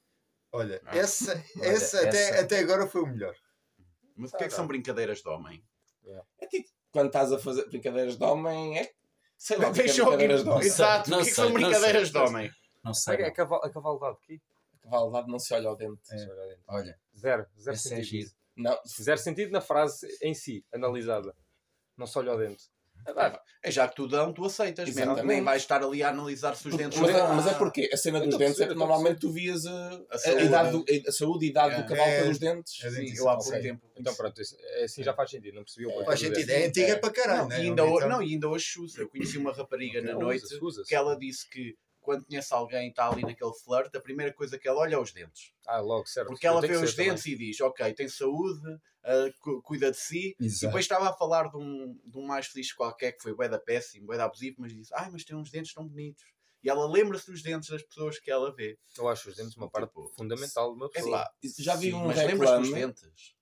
[0.50, 0.96] Olha, Ah.
[0.96, 3.34] essa, Olha, essa, Até, essa- até agora foi o melhor.
[4.16, 5.62] Mas o que é que são brincadeiras de homem?
[6.40, 8.90] É tipo, quando estás a fazer brincadeiras de homem, é.
[9.36, 10.66] Sei lá, o que é brincadeiras de homem.
[10.66, 12.50] Exato, Não o que é que são não brincadeiras sei, de não homem?
[12.82, 13.14] Não sei.
[13.14, 13.28] é é não.
[13.28, 14.18] a caval- a cavalgado
[14.88, 16.00] A cavalidade não se olha ao dente.
[16.10, 16.16] É.
[16.16, 16.62] Olhar dentro.
[16.68, 17.46] Olha, Zero.
[17.58, 18.08] Zero esse é sentido.
[18.08, 18.30] giro.
[18.56, 21.34] Não, Se fizer sentido na frase em si, analisada.
[21.96, 22.64] Não só olha ao dente.
[23.16, 25.02] Ah, É já que tu dão, tu aceitas mesmo.
[25.02, 25.26] Exatamente.
[25.26, 27.88] Nem vais estar ali a analisar se os dentes Mas, são- é, mas é porque
[27.92, 30.44] a cena dos a dentes é que a normalmente tu vias a, A a, saúde.
[30.44, 31.82] idade do- a saúde e idade É.
[31.82, 32.22] do cavalo É.
[32.22, 32.84] pelos dentes.
[32.84, 33.88] É Sim, eu há pouco tempo.
[33.96, 35.54] Então pronto, isso- é assim já faz sentido.
[35.54, 36.46] Não percebi o porquê Faz do sentido.
[36.48, 36.62] dente.
[36.62, 36.96] É antiga É.
[36.96, 37.58] para caralho, Não, né?
[37.58, 39.00] e ainda, ho- Então- não, e ainda hoje se usa.
[39.00, 40.88] Eu conheci uma rapariga na noite usa-se, usa-se.
[40.88, 41.76] que ela disse que
[42.08, 44.98] quando conhece alguém e está ali naquele flirt, a primeira coisa que ela olha é
[44.98, 45.52] os dentes.
[45.66, 46.28] Ah, logo, certo.
[46.28, 47.10] Porque ela vê os ser também.
[47.10, 48.62] dentes e diz, ok, tem saúde,
[49.40, 50.34] cu- cuida de si.
[50.40, 50.66] E Exato.
[50.68, 53.58] depois estava a falar de um, de um mais feliz qualquer que foi bué da
[53.58, 56.24] péssimo, bué da abusivo, mas disse, ai, mas tem uns dentes tão bonitos.
[56.64, 58.78] E ela lembra-se dos dentes das pessoas que ela vê.
[58.96, 61.18] Eu acho os dentes uma parte Tipo, fundamental de uma É pessoa.
[61.18, 62.80] pá, Já vi sim, um mas lembras-te dos reclame.
[62.86, 63.34] dentes?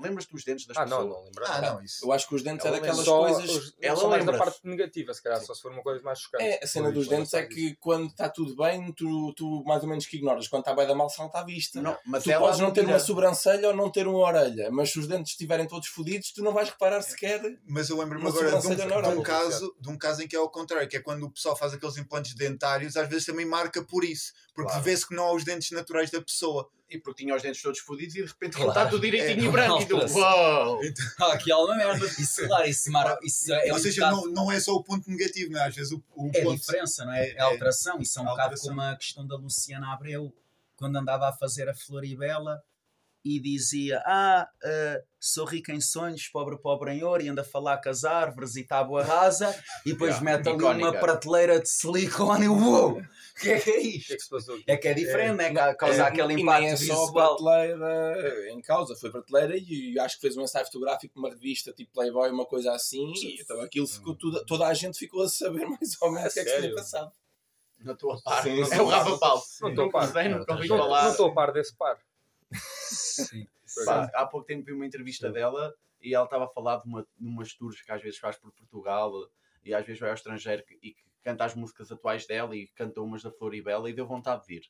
[0.00, 1.08] Lembras-te dos dentes das Ah, não, pessoas?
[1.16, 1.44] não lembro.
[1.46, 2.04] Ah, não, isso.
[2.04, 3.50] Eu acho que os dentes é Ela daquelas Só, coisas.
[3.50, 6.20] os, ela só mais da parte negativa, se calhar, só se for uma coisa mais
[6.20, 6.44] chocante.
[6.44, 9.88] É, a cena dos dentes é que quando está tudo bem, tu, tu mais ou
[9.88, 10.46] menos que ignoras.
[10.46, 11.82] Quando está bem da mal, salta à vista.
[11.82, 14.70] Não, mas tu ela podes não ter tira- uma sobrancelha ou não ter uma orelha,
[14.70, 17.40] mas se os dentes estiverem todos fodidos, tu não vais reparar sequer.
[17.66, 20.38] Mas eu lembro-me agora de um, de, um caso, de um caso em que é
[20.38, 23.82] ao contrário, que é quando o pessoal faz aqueles implantes dentários, às vezes também marca
[23.84, 24.84] por isso, porque Claro.
[24.84, 26.70] vê-se que não há os dentes naturais da pessoa.
[26.90, 28.70] E porque tinha os dentes todos fodidos e de repente Claro.
[28.70, 29.82] está tudo direitinho É, e branco.
[29.82, 30.80] E tu, uau!
[31.20, 32.06] Ah, aqui há uma merda.
[32.18, 33.18] Isso, claro, isso, mar...
[33.22, 35.66] isso é Ou seja, não, não é só o ponto negativo, não é?
[35.66, 36.58] Às vezes o, o É a ponto.
[36.60, 37.28] diferença, não é?
[37.28, 38.00] é- É a alteração.
[38.00, 40.34] Isso é um bocado como a questão da Luciana Abreu,
[40.76, 42.62] quando andava a fazer a Floribela
[43.24, 47.44] e dizia: Ah, eh, sou rica em sonhos, pobre, pobre em ouro, e anda a
[47.44, 49.54] falar com as árvores e tábua rasa,
[49.84, 52.98] e depois Yeah, mete ali uma prateleira de silicone e uou!
[52.98, 54.12] O que é que é O que isto?
[54.12, 54.64] é que passou aqui?
[54.66, 55.52] É que é diferente, né?
[55.52, 57.12] Ca- Causa É, aquele e impacto nem é só visual.
[57.36, 61.92] prateleira em causa, foi prateleira e acho que fez um ensaio fotográfico numa revista tipo
[61.92, 65.66] Playboy, uma coisa assim, e então aquilo ficou tudo, toda a gente ficou a saber
[65.68, 67.12] mais ou menos o que é que se tinha passado.
[67.80, 68.42] Na tua parte.
[68.50, 68.80] Sim, é sim.
[68.80, 69.42] o Rafa Paulo.
[69.60, 70.12] Não estou a par.
[70.24, 71.96] não estou a par desse par.
[72.52, 73.46] Sim.
[73.84, 77.02] Pá, há pouco tempo vi uma entrevista dela e ela estava a falar de, uma,
[77.02, 79.12] de umas tours que às vezes faz por Portugal
[79.64, 83.00] e às vezes vai ao estrangeiro e que canta as músicas atuais dela e canta
[83.00, 84.62] umas da Floribela e deu vontade de ir.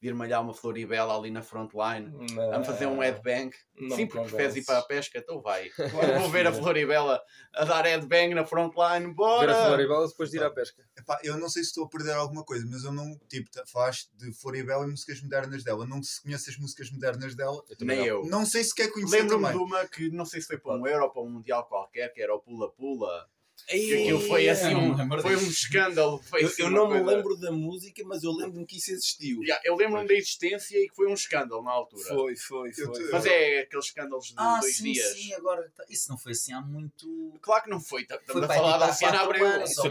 [0.00, 2.12] De ir malhar uma Floribela ali na frontline.
[2.34, 3.50] Vamos fazer um headbang.
[3.74, 5.70] Não Sim, porque preferes ir para a pesca, então vai.
[6.20, 7.20] Vou ver a Floribela
[7.54, 9.66] a dar headbang na frontline, Ver a bora!
[9.66, 10.84] Floribela depois de ir à pesca.
[10.96, 13.18] Epá, eu não sei se estou a perder alguma coisa, mas eu não.
[13.28, 15.86] Tipo, falaste de Floribela e músicas modernas dela.
[15.86, 17.62] Não se conhece as músicas modernas dela.
[17.68, 18.16] Eu também Nem não.
[18.16, 18.24] eu.
[18.26, 20.86] Não sei se quer conhecer Lembro-me de uma que não sei se foi para um
[20.86, 23.28] Euro ou para um Mundial qualquer, que era o Pula Pula.
[23.66, 26.18] Que aquilo foi assim não um, foi um escândalo.
[26.22, 28.90] Foi Eu, assim eu não me coisa- lembro da música, mas eu lembro-me que isso
[28.92, 29.42] existiu.
[29.42, 32.02] Yeah, eu lembro-me da existência e que foi um escândalo na altura.
[32.08, 32.92] Foi, foi, foi.
[32.92, 35.06] te- Mas é aqueles escândalos de Ah, dois sim, dias.
[35.12, 37.38] sim, agora tá- isso não foi assim há muito.
[37.42, 38.04] Claro que não foi.
[38.06, 39.74] tá- Estamos a falar da cena para, assim.
[39.74, 39.90] foi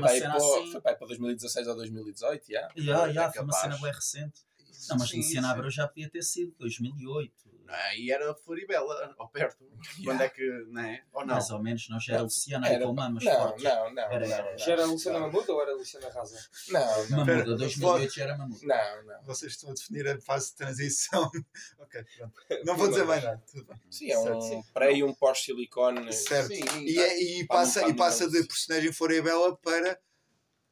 [0.81, 2.69] para aí para 2016 ou 2018, já.
[2.75, 4.41] Já, já, É foi uma cena bem recente.
[4.89, 5.53] Não, mas Sim, Luciana sim.
[5.53, 7.31] Abreu já podia ter sido 2008.
[7.69, 9.65] Ah, e era Floribela, ao perto.
[10.03, 10.41] Quando é que.
[10.69, 11.03] Não é?
[11.13, 11.33] Ou não?
[11.35, 13.63] Mais ou menos, não já era Luciana era- aí mamas Não, fortes.
[13.63, 14.57] não, não, Era- não, não.
[14.57, 16.39] Já era a Luciana Mamuda ou era Luciana Rasa?
[16.69, 18.59] Não, não, Mamuda, Pera, 2008 já era Mamuda.
[18.65, 19.23] não, não.
[19.23, 21.29] Vocês estão a definir a fase de transição.
[21.79, 22.33] ok, pronto.
[22.65, 23.43] Não vou dizer mais nada.
[23.51, 23.77] Tudo bem.
[23.91, 24.63] Sim, é Certo, um sim.
[24.73, 26.11] pré e um pós-silicone.
[26.13, 26.47] Certo.
[26.53, 29.99] Sim, E, é- e passa, não- e passa para não- de personagem Floribela para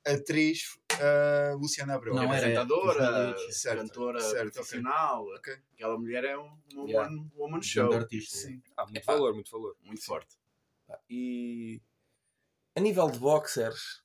[0.06, 2.14] atriz ah, Luciana Abreu.
[2.14, 3.54] Não, apresentadora, 2008.
[3.54, 5.26] Certo, cantora certo, profissional.
[5.36, 5.54] Ok.
[5.74, 7.10] Aquela mulher é um, um Yeah.
[7.36, 7.92] woman show.
[7.94, 8.38] artista.
[8.38, 8.62] Sim.
[8.78, 9.14] Ah, muito Epá.
[9.14, 9.76] valor, muito valor.
[9.84, 10.36] Muito forte.
[11.10, 11.82] E
[12.76, 14.02] a nível de boxers,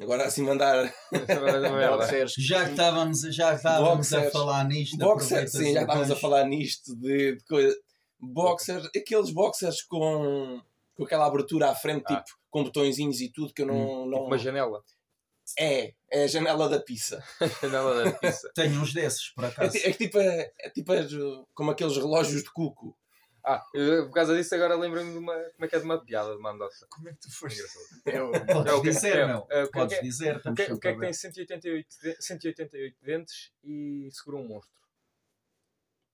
[0.00, 0.92] agora assim mandar.
[1.10, 2.34] Boxers.
[2.36, 4.32] Já que estávamos, já que estávamos a Boxers.
[4.32, 7.76] falar nisto, Boxers, sim, já estávamos a falar nisto de, de coisa.
[8.18, 10.60] Boxers, aqueles boxers com,
[10.94, 12.16] com aquela abertura à frente, Ah.
[12.16, 14.06] tipo, com botõezinhos e tudo, que eu não.
[14.06, 14.24] não...
[14.24, 14.82] Uma janela.
[15.58, 17.22] É, é a janela da pizza.
[17.62, 18.50] Janela da pizza.
[18.54, 19.76] Tenho uns desses, por É, acaso.
[19.76, 21.06] é que tipo, é, é tipo é
[21.54, 22.96] como aqueles relógios de cuco.
[23.48, 25.32] Ah, eu, por causa disso agora lembro-me de uma.
[25.32, 26.74] Como é que é de uma piada de mandota?
[26.90, 27.62] Como é que tu foste?
[28.04, 29.46] Eu, Podes É o que- dizer, é, meu.
[29.48, 30.34] é, o que é Podes que é- dizer.
[30.34, 34.38] O estamos que, é- o que é que tem 188, de- 188 dentes e segura
[34.38, 34.74] um monstro?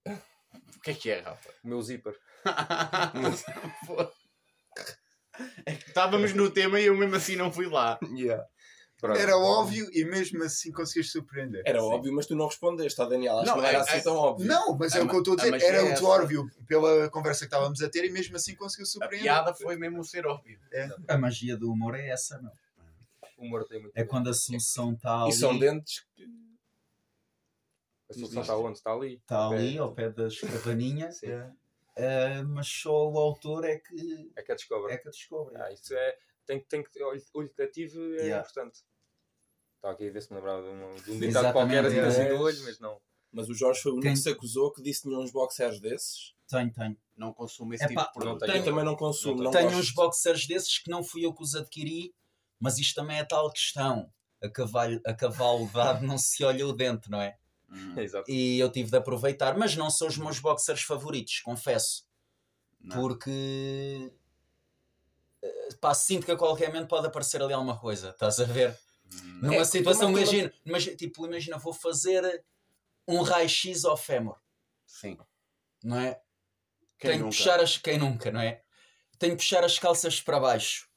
[0.07, 1.49] o que é que é, Rafa?
[1.63, 2.15] O meu zíper.
[3.87, 3.95] Pô.
[5.65, 7.97] É que Estávamos no tema e eu mesmo assim não fui lá.
[9.03, 9.19] Pronto.
[9.19, 11.61] Era óbvio e mesmo assim conseguiste surpreender.
[11.65, 11.85] Era Sim.
[11.87, 13.39] óbvio, mas tu não respondeste, ó Daniel.
[13.39, 14.47] Acho Não, que não era é- assim é- tão óbvio.
[14.47, 15.51] Não, mas é A o que eu estou a ma- a dizer.
[15.51, 16.05] magia Era é muito essa.
[16.07, 19.21] óbvio pela conversa que estávamos a ter e mesmo assim conseguiu A surpreender.
[19.23, 20.57] piada foi mesmo ser óbvio.
[21.09, 22.51] A magia do humor é essa, meu.
[23.37, 23.91] O humor tem muito.
[23.97, 25.31] É quando a solução está ali.
[25.31, 26.23] E são dentes que.
[28.09, 28.77] A solução está onde?
[28.77, 29.13] Está ali.
[29.15, 31.11] Está ali, ao pé da escrivaninha.
[31.11, 31.27] Sim.
[31.97, 34.93] Ah, mas só o autor é que, É que a descobre.
[34.93, 35.57] é que a descobre.
[35.57, 36.17] Ah, isso é.
[36.45, 37.03] Tem, tem que.
[37.03, 38.39] Olho, olho cativo é Yeah.
[38.41, 38.79] importante.
[39.83, 42.05] Estava aqui a ver se me lembrava de um, de um ditado qualquer assim, é.
[42.05, 43.01] assim no olho, mas não.
[43.33, 45.29] Mas o Jorge foi o único Quem- que se acusou que disse que tinha uns
[45.29, 46.33] boxers desses.
[46.47, 46.97] Tenho, tenho.
[47.17, 48.39] Não consumo esse Epá, tipo de produto.
[48.41, 48.63] não Eu tenho.
[48.63, 49.79] também não consumo, não, tenho gosto.
[49.79, 52.13] uns boxers desses que não fui eu que os adquiri,
[52.59, 54.09] mas isto também é tal questão.
[54.41, 57.37] A cavalo, a cavalo dado não se olha o dente, não é?
[57.69, 58.31] Hum, Exato.
[58.31, 62.05] E eu tive de aproveitar, mas não são os meus boxers favoritos, confesso.
[62.79, 62.95] não.
[63.01, 64.13] Porque
[65.41, 68.77] eh, pá, sinto que a qualquer momento pode aparecer ali alguma coisa, estás a ver?
[69.41, 72.43] Numa É, situação, também- também- imagina, imagina, tipo, imagina, vou fazer
[73.07, 74.37] um raio-x ao fémur,
[74.85, 75.17] Sim.
[75.83, 76.21] não é?
[76.97, 77.31] Quem Tenho nunca?
[77.31, 77.77] que puxar as.
[77.77, 78.61] Quem nunca, não é?
[79.19, 80.87] Tenho que puxar as calças para baixo.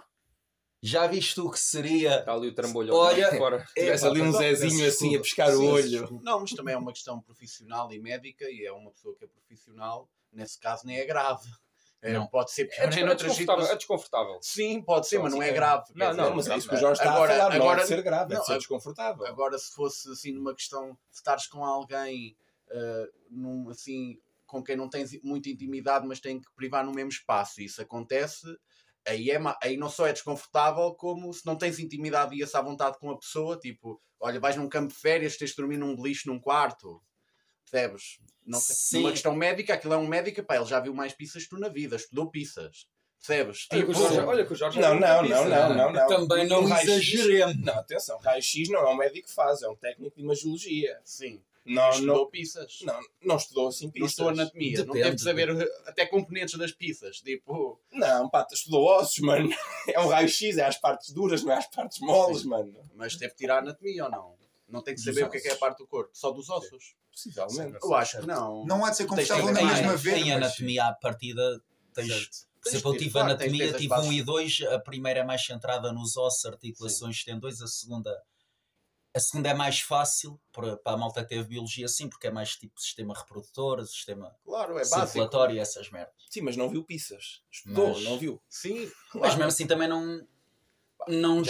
[0.82, 2.20] Já viste o que seria.
[2.20, 3.66] Está ali o trambolho Olha, fora.
[3.74, 5.22] Tivesse Epá, ali um Zezinho assim a desculpa.
[5.22, 6.20] pescar o olho.
[6.22, 9.26] Não, mas também é uma questão profissional e médica e é uma pessoa que é
[9.26, 11.48] profissional, nesse caso nem é grave.
[12.02, 12.26] É, Não.
[12.26, 14.38] Pode ser É, pior em desconfortável, é desconfortável.
[14.42, 15.84] Sim, pode ser, mas não é grave.
[15.94, 17.56] Não, não, dizer, mas é isso que o não, Jorge está agora, a falar, não
[17.56, 19.26] agora, é de ser grave, é não, de ser desconfortável.
[19.26, 22.36] Agora, se fosse assim numa questão de estares com alguém
[22.70, 27.10] eh, num, assim, com quem não tens muita intimidade, mas tem que privar no mesmo
[27.10, 28.46] espaço, e isso acontece,
[29.06, 32.62] aí, é, aí não só é desconfortável, como se não tens intimidade e ia-se à
[32.62, 35.94] vontade com a pessoa, tipo, olha, vais num campo de férias, tens de dormir num
[35.94, 37.00] beliche num quarto,
[37.70, 38.18] percebes?
[38.44, 38.76] Não sei.
[38.76, 38.96] Sim.
[38.98, 41.58] Numa questão médica, aquilo é um médico, pá, ele já viu mais pizzas que tu
[41.58, 42.86] na vida, estudou pizzas,
[43.18, 43.66] percebes?
[43.72, 45.68] Olha que o Tipo, Jorge, olha que o Jorge Não, é não, muito não, pizza.
[45.68, 46.06] não, não, não.
[46.06, 47.56] Também não Um exageremos.
[47.64, 50.96] Não, atenção, raio-x não é um médico que faz, é um técnico de imagiologia.
[51.04, 52.78] Sim, Não, estudou não, pizzas.
[52.82, 54.10] não, não estudou assim Não pistas.
[54.12, 55.02] estou anatomia, não Depende.
[55.04, 57.16] teve de saber até componentes das pizzas.
[57.16, 59.50] Tipo, Não, pá, estudou ossos, mano.
[59.88, 62.48] É um raio-x, é às partes duras, não é às partes moles, Sim.
[62.48, 62.74] mano.
[62.94, 64.36] mas teve de tirar anatomia ou não?
[64.68, 66.48] Não tem que saber o que é que é a parte do corpo, só dos
[66.50, 66.96] ossos.
[67.10, 67.78] Possivelmente.
[67.82, 68.64] Eu acho que não.
[68.66, 70.26] Não há de ser confortável na mesma Mas- vez.
[70.26, 71.62] Em anatomia à partida
[71.94, 72.08] tens.
[72.08, 72.46] Certo.
[72.60, 73.94] Por exemplo, eu tive anatomia, tive.
[73.94, 78.10] 1 e 2, a primeira é mais centrada nos ossos, articulações, tendões, a segunda
[79.14, 82.30] a segunda é mais fácil para, para a malta que teve biologia sim, porque é
[82.30, 86.12] mais tipo sistema reprodutor, sistema Claro, é circulatório e essas merdas.
[86.28, 87.42] Sim, mas não viu pizzas.
[87.50, 88.42] Estudou, Mas- não viu.
[88.46, 89.28] Sim, Mas claro.
[89.36, 90.20] mesmo assim também não
[91.08, 91.42] não,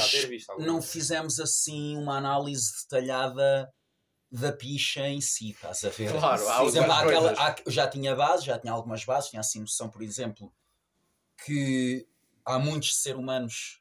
[0.59, 3.73] não fizemos assim uma análise detalhada
[4.31, 6.11] da picha em si, estás a ver?
[6.13, 9.41] Claro, há Por exemplo, há aquela- há- já tinha base, já tinha algumas bases, tinha
[9.41, 10.53] assim noção, por exemplo,
[11.45, 12.07] que
[12.45, 13.81] há muitos seres humanos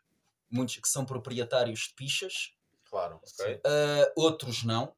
[0.50, 2.54] muitos que são proprietários de pichas,
[2.90, 3.16] Claro.
[3.24, 3.60] Ok.
[3.66, 4.96] ah, outros não.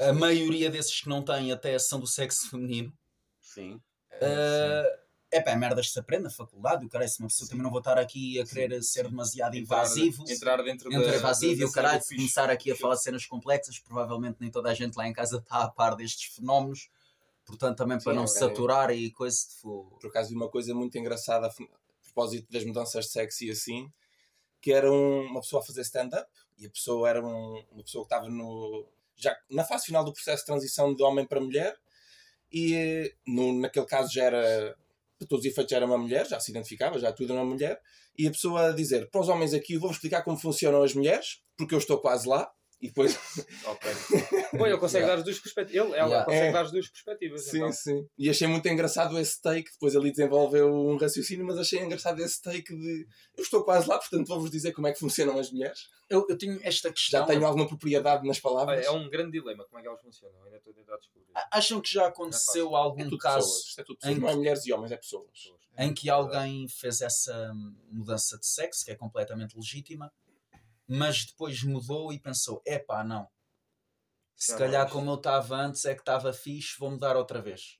[0.00, 2.92] A maioria desses que não têm até são do sexo feminino.
[3.40, 3.80] Sim.
[5.30, 7.62] É pá, é merdas que se aprende na faculdade, o cara, se uma pessoa também
[7.62, 10.24] não vou estar aqui a querer ser demasiado Entrar- invasivo.
[10.28, 13.02] Entrar dentro Entre da- evasivo da- e o caralho, se começar aqui a falar de
[13.02, 16.88] cenas complexas, provavelmente nem toda a gente lá em casa está a par destes fenómenos,
[17.44, 18.26] portanto também para Sim, não é.
[18.26, 19.98] saturar e coisa de fogo.
[20.00, 21.50] Por acaso vi uma coisa muito engraçada a
[22.02, 23.92] propósito das mudanças de sexo e assim,
[24.60, 28.04] que era um- uma pessoa a fazer stand-up e a pessoa era um- uma pessoa
[28.04, 31.76] que estava no, já na fase final do processo de transição de homem para mulher
[32.50, 34.76] e eh, no, naquele caso já era,
[35.18, 37.52] para todos os efeitos já era uma mulher, já se identificava, já tudo era uma
[37.52, 37.78] mulher,
[38.16, 40.94] e a pessoa a dizer, para os homens aqui eu vou-vos explicar como funcionam as
[40.94, 42.48] mulheres, porque eu estou quase lá,
[42.80, 43.18] e depois...
[43.64, 43.90] Ok.
[44.58, 45.86] Bom, ele consegue dar as duas perspectivas.
[45.86, 46.24] Ele, ela Yeah.
[46.24, 46.52] consegue É.
[46.52, 47.44] dar as duas perspectivas.
[47.44, 47.72] Sim, então.
[47.72, 48.06] sim.
[48.16, 49.70] E achei muito engraçado esse take.
[49.72, 53.98] Depois ali desenvolveu um raciocínio, mas achei engraçado esse take de eu estou quase lá,
[53.98, 55.88] portanto vou-vos dizer como é que funcionam as mulheres.
[56.08, 57.26] Eu, eu tenho esta Já questão.
[57.26, 58.84] tenho alguma propriedade nas palavras.
[58.86, 59.64] é um grande dilema.
[59.64, 60.42] Como é que elas funcionam?
[60.44, 61.26] Ainda estou a tentar descobrir.
[61.52, 63.78] Acham que já aconteceu É algum tudo caso pessoas.
[63.78, 64.16] É tudo pessoas.
[64.16, 65.52] em Não é que- mulheres e homens, é pessoas.
[65.76, 67.52] em que alguém fez essa
[67.90, 70.10] mudança de sexo, que é completamente legítima,
[70.88, 73.28] mas depois mudou e pensou: epá, não.
[74.34, 77.77] Se Já calhar como eu estava antes é que estava fixe, vou mudar outra vez.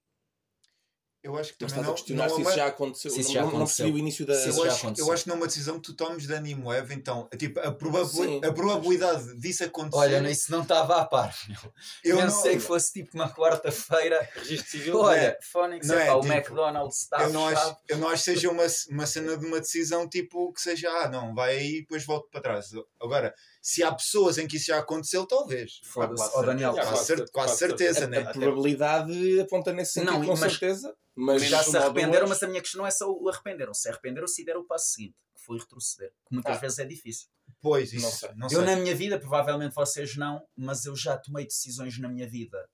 [1.28, 3.10] Eu acho que Mas também não, questionar não é se uma- isso já aconteceu.
[3.10, 3.84] Se isso não, já não- não aconteceu.
[3.84, 4.32] percebi o início da.
[4.34, 7.28] Eu, acho, eu acho que não é uma decisão que tu tomes de Animweb, então,
[7.38, 8.40] tipo, a, probabil- Sim.
[8.44, 9.96] a probabilidade disso acontecer.
[9.98, 11.34] Olha, isso não estava a par.
[11.48, 11.72] meu.
[12.04, 14.28] eu Pensei não, que fosse tipo uma quarta-feira.
[14.34, 14.98] Registro civil.
[14.98, 18.24] Olha, Phonics, não epá, é, o tipo, McDonald's está eu não, acho, eu não acho
[18.24, 21.68] que seja uma, uma cena de uma decisão tipo que seja, ah, não, vai aí
[21.76, 22.66] e depois volto para trás.
[23.00, 23.34] Agora,
[23.70, 25.80] se há pessoas em que isso já aconteceu, talvez.
[25.84, 26.90] Foda-se, ó Daniel, certeza.
[26.92, 28.18] Quase, cer- quase quase certeza, A, né?
[28.20, 30.96] a probabilidade aponta nesse sentido, Não, com mas- certeza.
[31.14, 33.74] Mas já se arrependeram, mas a minha questão não é só o arrependeram.
[33.74, 36.10] Se arrependeram-se e deram o passo seguinte, que foi retroceder.
[36.26, 36.60] Que muitas Ah.
[36.60, 37.28] vezes é difícil.
[37.60, 38.28] Pois, isso, Não sei.
[38.36, 38.60] não Eu sei.
[38.64, 42.68] na minha vida, provavelmente vocês não, mas eu já tomei decisões na minha vida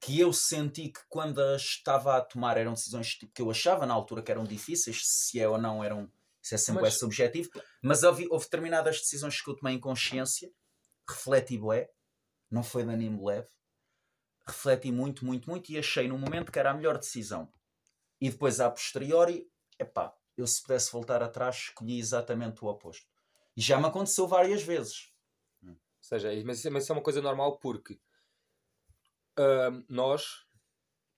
[0.00, 3.84] que eu senti que quando as estava a tomar eram decisões tipo, que eu achava
[3.84, 6.10] na altura que eram difíceis, se é ou não eram,
[6.42, 7.50] isso é sempre Mas- é subjetivo,
[7.82, 10.50] mas houve, houve determinadas decisões que eu tomei em consciência,
[11.08, 11.90] refleti bué,
[12.50, 13.48] não foi de animo leve,
[14.46, 17.52] refleti muito, muito, muito e achei no momento que era a melhor decisão.
[18.20, 23.06] E depois, a posteriori, epá, eu se pudesse voltar atrás, escolhi exatamente o oposto.
[23.56, 25.12] E já me aconteceu várias vezes.
[25.66, 28.00] Ou seja, mas isso, mas isso é uma coisa normal porque
[29.36, 30.46] ahm, nós,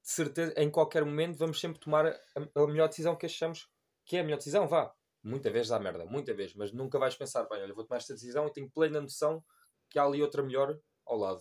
[0.03, 2.21] de certeza, em qualquer momento, vamos sempre tomar a,
[2.55, 3.69] a melhor decisão que achamos
[4.05, 4.67] que é a melhor decisão.
[4.67, 7.99] Vá, muita vez dá merda, muita vez, mas nunca vais pensar, bem, olha, vou tomar
[7.99, 9.43] esta decisão e tenho plena noção
[9.89, 11.41] que há ali outra melhor ao lado.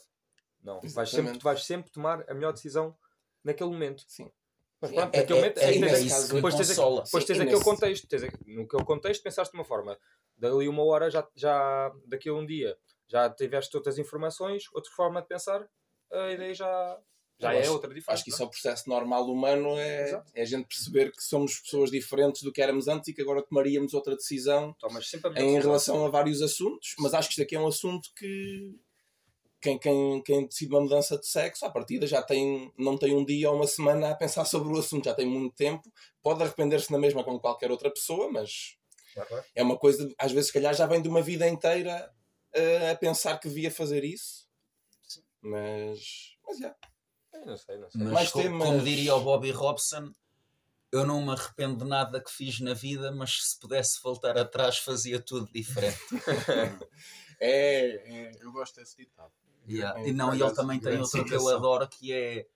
[0.61, 2.95] Não, vais sempre, tu vais sempre tomar a melhor decisão
[3.43, 4.03] naquele momento.
[4.07, 4.31] Sim.
[4.79, 7.03] Mas pronto, é- naquele é- momento, é aí tens- isso que depois tens, consola.
[7.03, 9.97] depois tens aquele contexto, tens, no aquele contexto pensaste de uma forma,
[10.37, 15.21] dali uma hora já, já daqui a um dia já tiveste outras informações, outra forma
[15.21, 15.67] de pensar,
[16.11, 16.99] a ideia já,
[17.41, 18.13] já Eu é acho- outra diferente.
[18.13, 21.59] Acho que isso é o processo normal humano, é, é a gente perceber que somos
[21.59, 24.75] pessoas diferentes do que éramos antes e que agora tomaríamos outra decisão
[25.37, 28.75] em relação a vários assuntos, mas acho que isto aqui é um assunto que
[29.61, 33.23] quem, quem, quem decide uma mudança de sexo, à partida, já tem, não tem um
[33.23, 35.91] dia ou uma semana a pensar sobre o assunto, já tem muito tempo,
[36.23, 38.75] pode arrepender-se na mesma como qualquer outra pessoa, mas
[39.13, 39.43] Claro.
[39.53, 42.11] é uma coisa, às vezes, se calhar, já vem de uma vida inteira
[42.53, 44.47] eh, a pensar que devia fazer isso.
[45.41, 46.75] Mas, mas já.
[47.33, 48.01] Eu não sei, não sei.
[48.03, 48.63] Mas, Mais co- temas.
[48.67, 50.11] como diria o Bobby Robson,
[50.91, 54.77] eu não me arrependo de nada que fiz na vida, mas se pudesse voltar atrás
[54.77, 55.99] fazia tudo diferente.
[57.43, 57.95] É,
[58.27, 58.31] é.
[58.39, 59.31] Eu gosto desse ditado.
[59.67, 59.99] Yeah.
[59.99, 62.47] É, E não, e ele também tem outra que eu adoro que é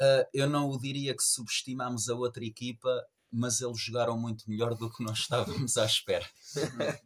[0.00, 4.76] ah, eu não o diria que subestimamos a outra equipa, mas eles jogaram muito melhor
[4.76, 6.24] do que nós estávamos à espera.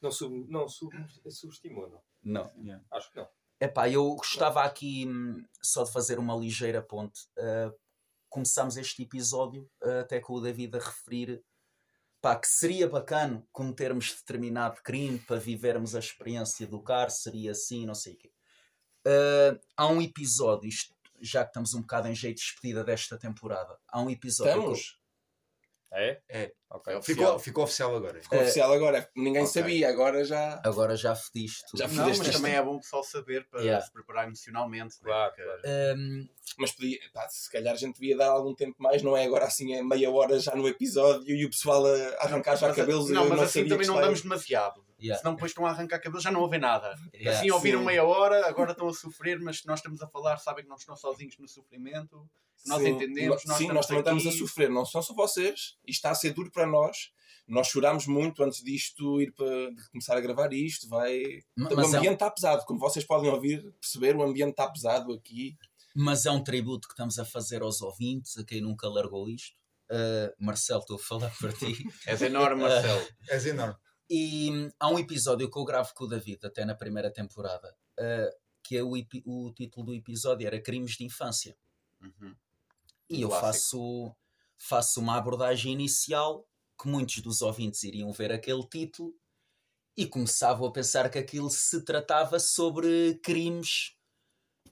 [0.00, 0.96] Não, sub, não sub,
[1.30, 2.50] subestimou, não.
[2.56, 2.80] Não.
[2.90, 3.28] Acho que não.
[3.60, 7.20] Epá, eu gostava aqui hum, só de fazer uma ligeira ponte.
[7.38, 7.78] Uh,
[8.30, 11.44] começámos este episódio uh, até com o David a referir
[12.22, 17.84] pá, que seria bacana cometermos determinado crime para vivermos a experiência do CAR, seria assim,
[17.84, 18.32] não sei o quê.
[19.06, 23.18] Uh, há um episódio, isto, já que estamos um bocado em jeito de despedida desta
[23.18, 24.52] temporada, há um episódio.
[24.52, 24.99] Estamos.
[25.92, 26.20] É?
[26.28, 26.52] É.
[26.70, 26.94] Ok.
[26.94, 28.20] É Ficou, ficou oficial agora.
[28.22, 29.10] Ficou oficial agora.
[29.16, 29.52] Ninguém ok.
[29.52, 30.60] sabia, agora já.
[30.64, 31.64] Agora já fediste.
[31.68, 31.80] tudo.
[31.80, 33.84] Já Não, mas também é bom o pessoal saber para Yeah.
[33.84, 34.94] se preparar emocionalmente.
[34.96, 35.02] né?
[35.02, 35.62] Claro, Porque- claro.
[35.98, 39.24] Um, Mas podia, pá, se calhar a gente devia dar algum tempo mais, não é
[39.24, 42.76] agora assim, é meia hora já no episódio e o pessoal a arrancar já Mas-
[42.76, 44.84] cabelos e não, mas não assim também não damos demasiado.
[45.00, 45.18] Yeah.
[45.20, 46.94] Senão depois estão a arrancar cabelo, já não ouvem nada.
[47.14, 47.38] yeah.
[47.38, 47.86] assim ouviram sim.
[47.86, 50.76] meia hora, agora estão a sofrer, mas se nós estamos a falar, sabem que não
[50.76, 52.28] estão sozinhos no sofrimento.
[52.66, 54.38] Nós Sim, entendemos, nós sim, estamos nós também estamos a aqui.
[54.38, 57.10] sofrer, não são só vocês, isto está a ser duro para nós.
[57.48, 60.86] Nós chorámos muito antes disto ir para de começar a gravar isto.
[60.86, 61.40] Vai...
[61.56, 64.68] Ma- o Mas é, ambiente está pesado, como vocês podem ouvir, perceber, o ambiente está
[64.70, 65.56] pesado aqui.
[65.96, 69.56] mas é um tributo que estamos a fazer aos ouvintes, a quem nunca largou isto.
[69.90, 71.74] Uh, Marcelo, estou a falar para ti.
[72.06, 73.04] És enorme, Marcelo.
[73.30, 73.74] És enorme.
[74.10, 78.36] E há um episódio que eu gravo com o David, até na primeira temporada, uh,
[78.64, 78.90] que é o,
[79.24, 81.56] o título do episódio era Crimes de Infância.
[82.00, 82.34] Uhum.
[83.08, 84.12] E eu faço,
[84.58, 86.44] faço uma abordagem inicial
[86.80, 89.14] que muitos dos ouvintes iriam ver aquele título
[89.96, 93.96] e começavam a pensar que aquilo se tratava sobre crimes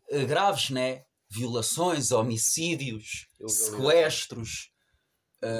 [0.08, 1.04] eh, graves, né?
[1.30, 4.72] Violações, homicídios, sequestros,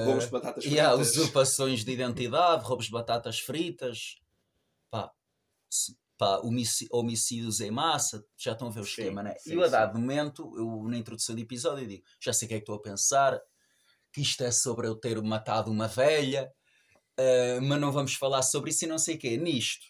[0.04, 0.94] Roubos de batatas e há fritas.
[0.94, 4.16] usurpações de identidade, roubos de batatas fritas,
[4.90, 5.12] pá,
[6.16, 6.40] pá,
[6.90, 9.36] homicídios em massa, já estão a ver o Sim, esquema, né?
[9.36, 12.46] sim, e eu a dado momento, eu na introdução do episódio, eu digo, já sei
[12.46, 13.40] o que é que estou a pensar,
[14.12, 16.52] que isto é sobre eu ter matado uma velha,
[17.18, 19.36] eh, mas não vamos falar sobre isso e não sei o quê.
[19.38, 19.86] Nisto,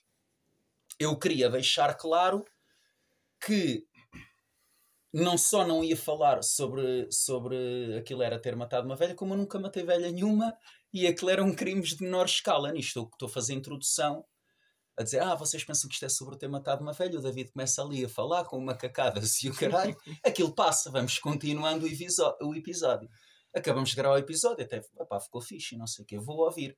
[0.98, 2.44] eu queria deixar claro
[3.40, 3.87] que
[5.12, 9.38] não só não ia falar sobre, sobre aquilo era ter matado uma velha, como eu
[9.38, 10.54] nunca matei velha nenhuma
[10.92, 12.72] e aquilo eram crimes de menor escala.
[12.72, 14.24] Nisto, que estou a fazer a introdução
[14.98, 17.18] a dizer: Ah, vocês pensam que isto é sobre ter matado uma velha?
[17.18, 19.96] O David começa ali a falar com uma cacadas e o caralho.
[20.24, 23.08] Aquilo passa, vamos continuando o, episódio.
[23.54, 26.18] Acabamos de gravar o episódio, até opá, ficou fixe, e não sei o quê.
[26.18, 26.76] Vou ouvir.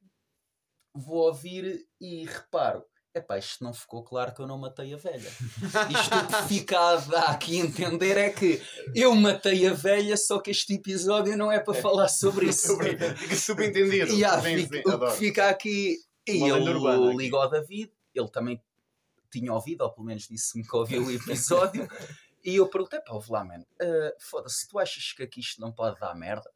[0.94, 2.84] Vou ouvir e reparo.
[3.12, 5.28] Epá, isto não ficou claro que eu não matei a velha.
[5.28, 8.62] Isto que fica a dar aqui a entender é que
[8.94, 12.76] eu matei a velha, só que este episódio não é para falar sobre isso.
[13.16, 14.12] Fica subentendido.
[14.12, 15.16] E há, Sim, fica- sim, o que adoro.
[15.16, 15.96] fica aqui.
[16.24, 17.16] E Uma ele urbana aqui.
[17.16, 18.62] ligou ao David, ele também
[19.32, 21.88] tinha ouvido, ou pelo menos disse-me que ouviu o episódio.
[22.44, 25.98] e eu perguntei: pá, lá, man, eh, foda-se, tu achas que aqui isto não pode
[25.98, 26.48] dar merda?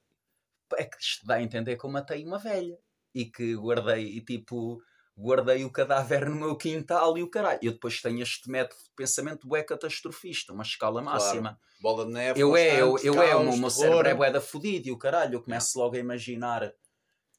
[0.76, 2.78] É que isto dá a entender que eu matei uma velha
[3.12, 4.80] e que guardei, e tipo,
[5.16, 7.60] guardei o cadáver no meu quintal e o caralho.
[7.62, 11.58] Eu depois tenho este método de pensamento bué catastrofista, uma escala máxima.
[11.80, 12.40] Bola de neve.
[12.40, 14.98] Eu é, eu, eu é, o caos, meu, cérebro é bué da fudido e o
[14.98, 16.72] caralho, eu começo logo a imaginar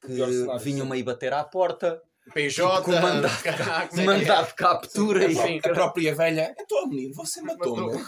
[0.00, 0.12] que
[0.60, 0.92] vinham-me sim.
[0.92, 2.02] aí bater à porta,
[2.32, 4.04] PJ, com mandado- caraca, é é?
[4.04, 7.98] mandado de captura e A própria velha, então menino, você matou-me.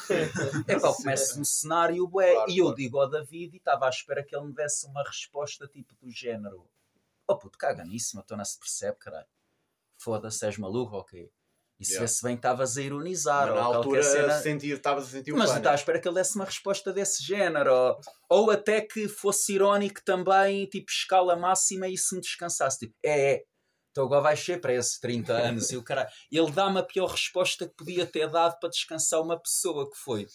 [0.67, 2.77] é pá, começa um cenário bué Claro, e eu claro.
[2.77, 6.11] digo ao David e estava à espera que ele me desse uma resposta tipo do
[6.11, 6.69] género
[7.27, 9.27] oh puto, caga nisso, não se percebe, caralho
[9.99, 11.31] foda-se, és maluco, ok
[11.79, 12.07] Isso Yeah.
[12.07, 13.53] vê-se bem que estavas a ironizar.
[13.53, 14.41] Ou altura cena...
[14.41, 17.23] sentir, estavas a sentir o Mas estava à espera que ele desse uma resposta desse
[17.25, 17.73] género.
[17.73, 22.81] Ou, ou até que fosse irónico também, tipo, escala máxima e se me descansasse.
[22.81, 23.45] Tipo, é, é.
[23.93, 26.09] Então agora vais ser preso 30 anos e o cara.
[26.31, 30.27] Ele dá-me a pior resposta que podia ter dado para descansar uma pessoa que foi.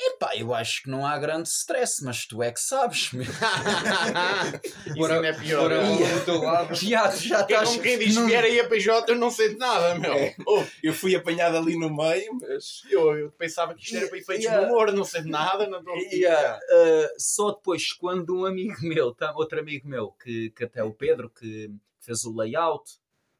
[0.00, 3.12] Epá, eu acho que não há grande stress, mas tu é que sabes.
[3.12, 3.26] meu."
[4.86, 5.68] Isso ainda é pior.
[5.70, 6.74] Do teu lado.
[6.74, 7.68] já, já É estás.
[7.70, 10.12] como quem diz, num- vier aí a PJ, eu não sei de nada, meu.
[10.12, 10.36] É.
[10.46, 12.82] Oh, Eu fui apanhado ali no meio, mas.
[12.90, 14.64] eu, eu pensava que isto era para efeitos Yeah.
[14.66, 15.66] de humor, não sei de nada.
[15.66, 20.50] Não estou Yeah, uh, só depois, quando um amigo meu, tá, outro amigo meu, que,
[20.50, 21.70] que até é o Pedro, que
[22.00, 22.84] fez o layout,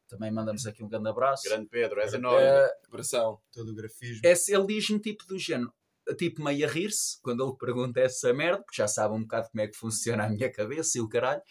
[0.08, 1.44] também mandamos aqui um grande abraço.
[1.48, 2.44] Grande Pedro, és enorme.
[2.46, 3.38] Uh, Coração.
[3.52, 4.20] Todo o grafismo.
[4.24, 5.72] esse- ele diz-me tipo do género,
[6.16, 9.60] tipo meio a rir-se, quando ele pergunta essa merda, porque já sabe um bocado como
[9.62, 11.42] é que funciona a minha cabeça e o caralho,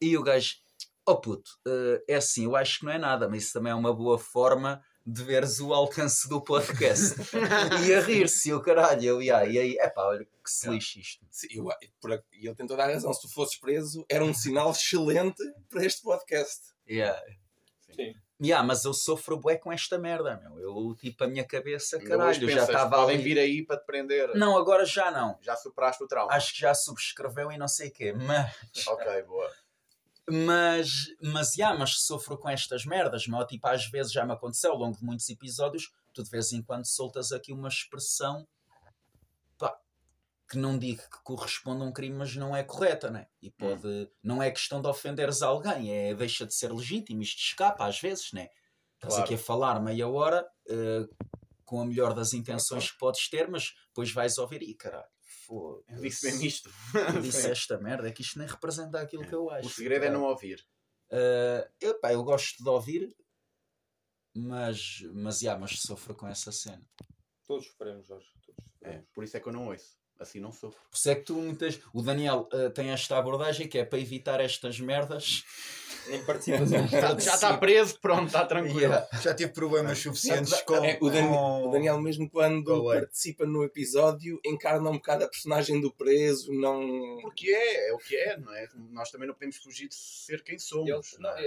[0.00, 0.54] e o gajo,
[1.06, 3.74] oh puto, uh, é assim, eu acho que não é nada, mas isso também é
[3.74, 7.14] uma boa forma de veres o alcance do podcast.
[7.88, 11.00] e a rir-se e o caralho, eu, yeah, e aí, epá, olha que se lixe
[11.00, 11.24] isto.
[11.30, 11.68] Sim, eu-
[12.00, 13.12] por- e ele tem toda a razão.
[13.12, 16.74] Se tu fosses preso, era um sinal excelente para este podcast.
[16.88, 17.20] Yeah.
[17.94, 18.14] Sim.
[18.42, 20.58] Yeah, mas eu sofro bué com esta merda, meu.
[20.60, 23.16] Eu, tipo, a minha cabeça, caralho, eu já pensas, estava ali.
[23.16, 24.34] vir aí para te prender.
[24.36, 25.38] Não, agora já não.
[25.40, 26.32] Já superaste o trauma.
[26.32, 28.12] Acho que já subscreveu e não sei o quê.
[28.12, 29.50] Mas, Ok, boa.
[30.28, 30.88] mas,
[31.22, 33.44] mas, yeah, mas sofro com estas merdas, meu.
[33.46, 36.62] Tipo, às vezes já me aconteceu ao longo de muitos episódios, tu de vez em
[36.62, 38.46] quando soltas aqui uma expressão,
[40.48, 43.26] que não digo que corresponde a um crime, mas não é correta, né?
[43.42, 47.84] E pode, não é questão de ofenderes alguém, é deixa de ser legítimo, isto escapa
[47.86, 48.48] às vezes, né?
[48.94, 49.24] Estás Claro.
[49.24, 51.06] aqui a falar meia hora eh,
[51.64, 55.46] com a melhor das intenções que podes ter, mas depois vais ouvir e caralho, Eu
[55.46, 56.00] foda-se.
[56.00, 56.70] disse mesmo isto.
[56.94, 59.66] Eu disse esta merda, é que isto nem representa aquilo que eu acho.
[59.66, 60.14] O segredo é pá.
[60.14, 60.64] não ouvir.
[61.10, 63.14] Uh, eu, pá, eu gosto de ouvir,
[64.34, 66.86] mas, mas, yeah, mas sofro com essa cena.
[67.46, 68.26] Todos sofremos, Jorge.
[68.44, 69.08] Todos É, sofremos.
[69.14, 69.96] por isso é que eu não ouço.
[70.18, 70.80] Assim não sofro.
[70.90, 71.78] Por isso é que tu muitas.
[71.92, 75.44] O Daniel uh, tem esta abordagem que é para evitar estas merdas.
[76.08, 78.78] Nem participas em Já, já está preso, pronto, está tranquilo.
[78.80, 79.08] Yeah.
[79.20, 80.76] Já tive problemas suficientes com.
[80.76, 85.24] É, o, Dan- com- o Daniel, mesmo quando com participa no episódio, encarna um bocado
[85.24, 87.18] a personagem do preso, não.
[87.20, 88.68] Porque é, é o que é, não é?
[88.90, 91.18] Nós também não podemos fugir de ser quem Ele somos.
[91.18, 91.44] não não, é?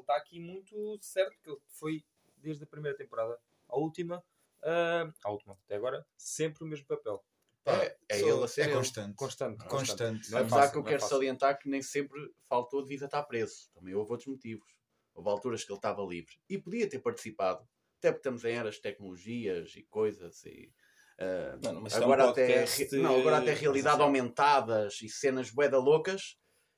[0.00, 2.02] está aqui muito certo, que ele foi
[2.38, 3.38] desde a primeira temporada
[3.68, 4.24] à última,
[4.64, 7.22] ah, à última até agora, sempre o mesmo papel.
[7.64, 8.74] Pá, É- é sou- ele a ser é ele.
[8.74, 9.14] constante.
[9.14, 9.64] Constante.
[9.66, 10.30] Constante.
[10.30, 11.16] Não é Apesar fácil, que eu é quero fácil.
[11.16, 13.70] salientar que nem sempre faltou devido a estar preso.
[13.74, 14.66] Também houve outros motivos.
[15.14, 16.34] Houve alturas que ele estava livre.
[16.48, 17.60] E podia ter participado.
[17.98, 20.72] Até porque estamos em eras de tecnologias e coisas e...
[21.18, 25.78] ah, Não, é um agora, até, não, agora até realidade aumentadas e cenas bué da
[25.78, 26.36] loucas.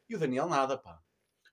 [0.09, 1.01] E o Daniel nada, pá.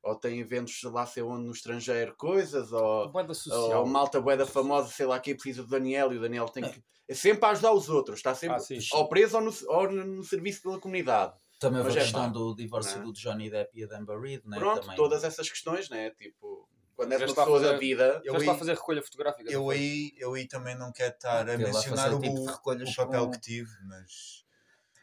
[0.03, 3.11] Ou tem eventos lá sei onde no estrangeiro, coisas, ou...
[3.51, 6.83] Ou malta bué famosa, sei lá, quem precisa do Daniel e o Daniel tem que...
[7.09, 8.19] É sempre a ajudar os outros.
[8.19, 8.79] Está sempre Ah, sim.
[8.93, 11.33] ou preso ou no, ou no- serviço pela comunidade.
[11.59, 12.27] Também houve a é questão pá.
[12.29, 13.05] do divórcio Não é?
[13.07, 14.57] do Johnny Depp e da Amber Reid, né?
[14.57, 14.95] Pronto, Também.
[14.95, 16.11] todas essas questões, né?
[16.11, 18.73] Tipo, quando és uma a pessoa da fazer- vida, Já Eu está a aí- fazer
[18.75, 19.51] recolha fotográfica.
[19.51, 23.31] Eu aí, eu aí também não quero estar a mencionar o, tipo o papel com-
[23.31, 24.45] que tive, mas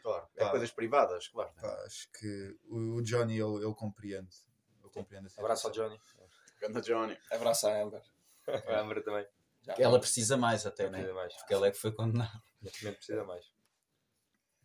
[0.01, 0.49] claro, é Pá.
[0.49, 1.51] coisas privadas, claro.
[1.57, 1.61] né?
[1.61, 4.29] pá, acho que o, o Johnny eu, eu compreendo.
[4.99, 5.97] Compreendo a Abraço ao situação.
[5.97, 6.29] Johnny.
[6.59, 7.17] Ganda Johnny.
[7.31, 8.01] Abraça a Amber.
[8.67, 9.25] A Amber também.
[9.61, 9.75] Já.
[9.77, 10.99] Ela precisa mais até, né?
[10.99, 11.33] Precisa mais.
[11.35, 12.43] Porque ela é que foi condenada.
[12.61, 13.45] Neste momento precisa mais.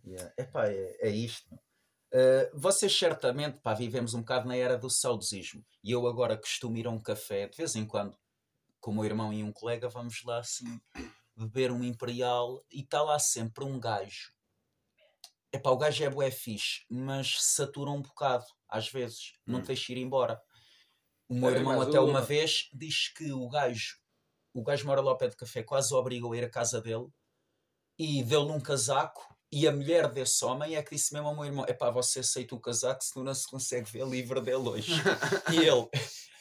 [0.06, 0.34] Yeah.
[0.36, 1.54] Epá, é, é isto.
[1.54, 5.64] Uh, vocês certamente pá, vivemos um bocado na era do saudosismo.
[5.82, 8.16] E eu agora costumo ir a um café, de vez em quando,
[8.80, 10.80] com o meu irmão e um colega, vamos lá assim
[11.36, 14.32] beber um imperial e está lá sempre um gajo.
[15.52, 18.44] Epá, o gajo é bué fixe, mas satura um bocado,
[18.74, 19.34] às vezes.
[19.46, 20.42] Não te deixa ir embora.
[21.28, 23.98] O meu É, irmão até uma vez diz que o gajo,
[24.52, 26.80] o gajo mora lá ao pé de café, quase o obrigou a ir à casa
[26.80, 27.06] dele
[27.98, 31.44] e deu-lhe um casaco e a mulher desse homem é que disse mesmo ao meu
[31.44, 34.92] irmão: Epá, você aceita o casaco, senão não se consegue ver livre dele hoje.
[35.54, 35.88] e ele: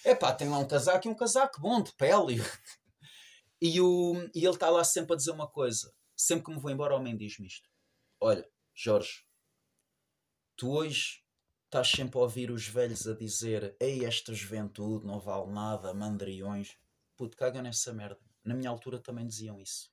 [0.03, 2.41] Epá, tem lá um casaco e um casaco bom, de pele.
[3.61, 6.71] E, o, e ele está lá sempre a dizer uma coisa: sempre que me vou
[6.71, 7.69] embora, o homem diz-me isto:
[8.19, 9.23] Olha, Jorge,
[10.57, 11.22] tu hoje
[11.73, 16.77] estás sempre a ouvir os velhos a dizer: Ei, esta juventude não vale nada, mandriões.
[17.17, 18.19] Puto, caga nessa merda.
[18.43, 19.91] Na minha altura também diziam isso.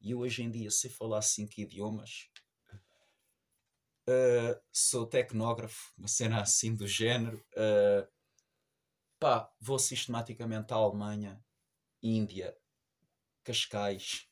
[0.00, 2.30] E eu hoje em dia sei falar cinco idiomas.
[4.08, 7.36] Uh, sou tecnógrafo, uma cena assim do género.
[7.52, 8.08] Uh,
[9.18, 11.44] pá, vou sistematicamente à Alemanha,
[12.02, 12.56] Índia,
[13.44, 14.26] Cascais.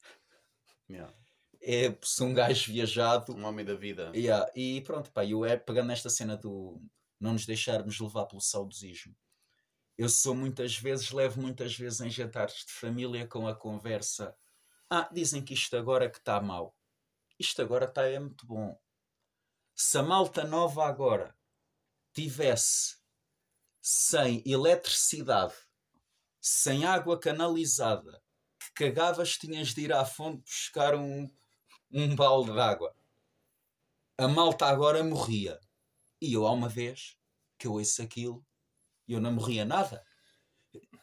[0.89, 1.15] Yeah.
[1.61, 3.35] É, sou um gajo viajado.
[3.35, 4.13] Um homem da vida.
[4.15, 6.81] Yeah, e pronto, pá, eu é pegando nesta cena do
[7.21, 9.15] não nos deixarmos levar pelo saudosismo.
[9.97, 14.37] eu sou muitas vezes, levo muitas vezes em jantares de família com a conversa.
[14.89, 16.77] Ah, dizem que isto agora que está mal.
[17.39, 18.79] Isto agora está é muito bom.
[19.75, 21.37] Se a malta nova agora
[22.13, 22.97] tivesse
[23.81, 25.55] sem eletricidade,
[26.41, 28.23] sem água canalizada,
[28.59, 31.29] que cagavas, tinhas de ir à fonte buscar um,
[31.93, 32.95] um balde de água.
[34.17, 35.59] A malta agora morria.
[36.21, 37.17] E eu, há uma vez
[37.59, 38.45] que eu ouço aquilo,
[39.09, 40.05] eu não morria nada.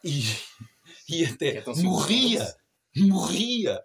[0.04, 0.22] E,
[1.08, 2.56] e até É morria,
[2.96, 3.82] morria.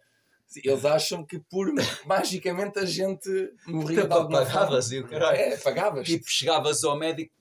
[0.57, 1.71] Eles acham que por
[2.05, 3.29] magicamente a gente
[3.65, 5.37] morria de alguma pagavas e o caralho.
[5.37, 6.05] É, pagavas.
[6.05, 7.33] Tipo, chegavas ao médico.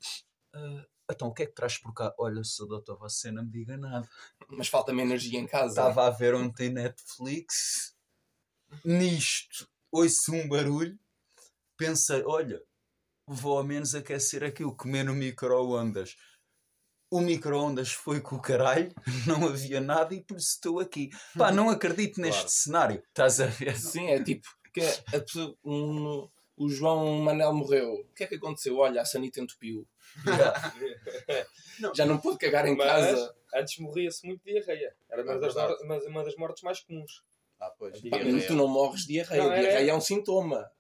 [0.55, 2.15] "Ah, então, o que é que traz por cá?
[2.17, 4.09] Olha, sou doutor, você não me diga nada.
[4.49, 5.71] Mas falta-me energia em casa.
[5.71, 7.97] Estava a ver ontem Netflix.
[8.85, 10.99] Nisto, ouço um barulho.
[11.77, 12.63] Pensei, olha,
[13.27, 16.17] vou ao menos aquecer aquilo, comer no micro-ondas.
[17.11, 18.93] O micro-ondas foi com o caralho,
[19.27, 21.11] não havia nada e por isso estou aqui.
[21.37, 22.51] Pá, não acredito neste Claro.
[22.53, 23.03] cenário.
[23.09, 23.77] Estás a ver?
[23.77, 27.95] Sim, é tipo, que a pessoa- um- o João Manel morreu.
[27.95, 28.77] O que é que aconteceu?
[28.77, 29.89] Olha, a sanita entupiu.
[31.95, 33.35] Já não pôde cagar em Mas casa.
[33.55, 34.95] antes morria-se muito de diarreia.
[35.09, 35.55] Era uma, É das,
[36.07, 37.23] uma das mortes mais comuns.
[37.61, 38.01] Ah, pois.
[38.01, 39.43] Pá, mas tu não morres de diarreia.
[39.45, 40.71] Não, é- diarreia é um sintoma.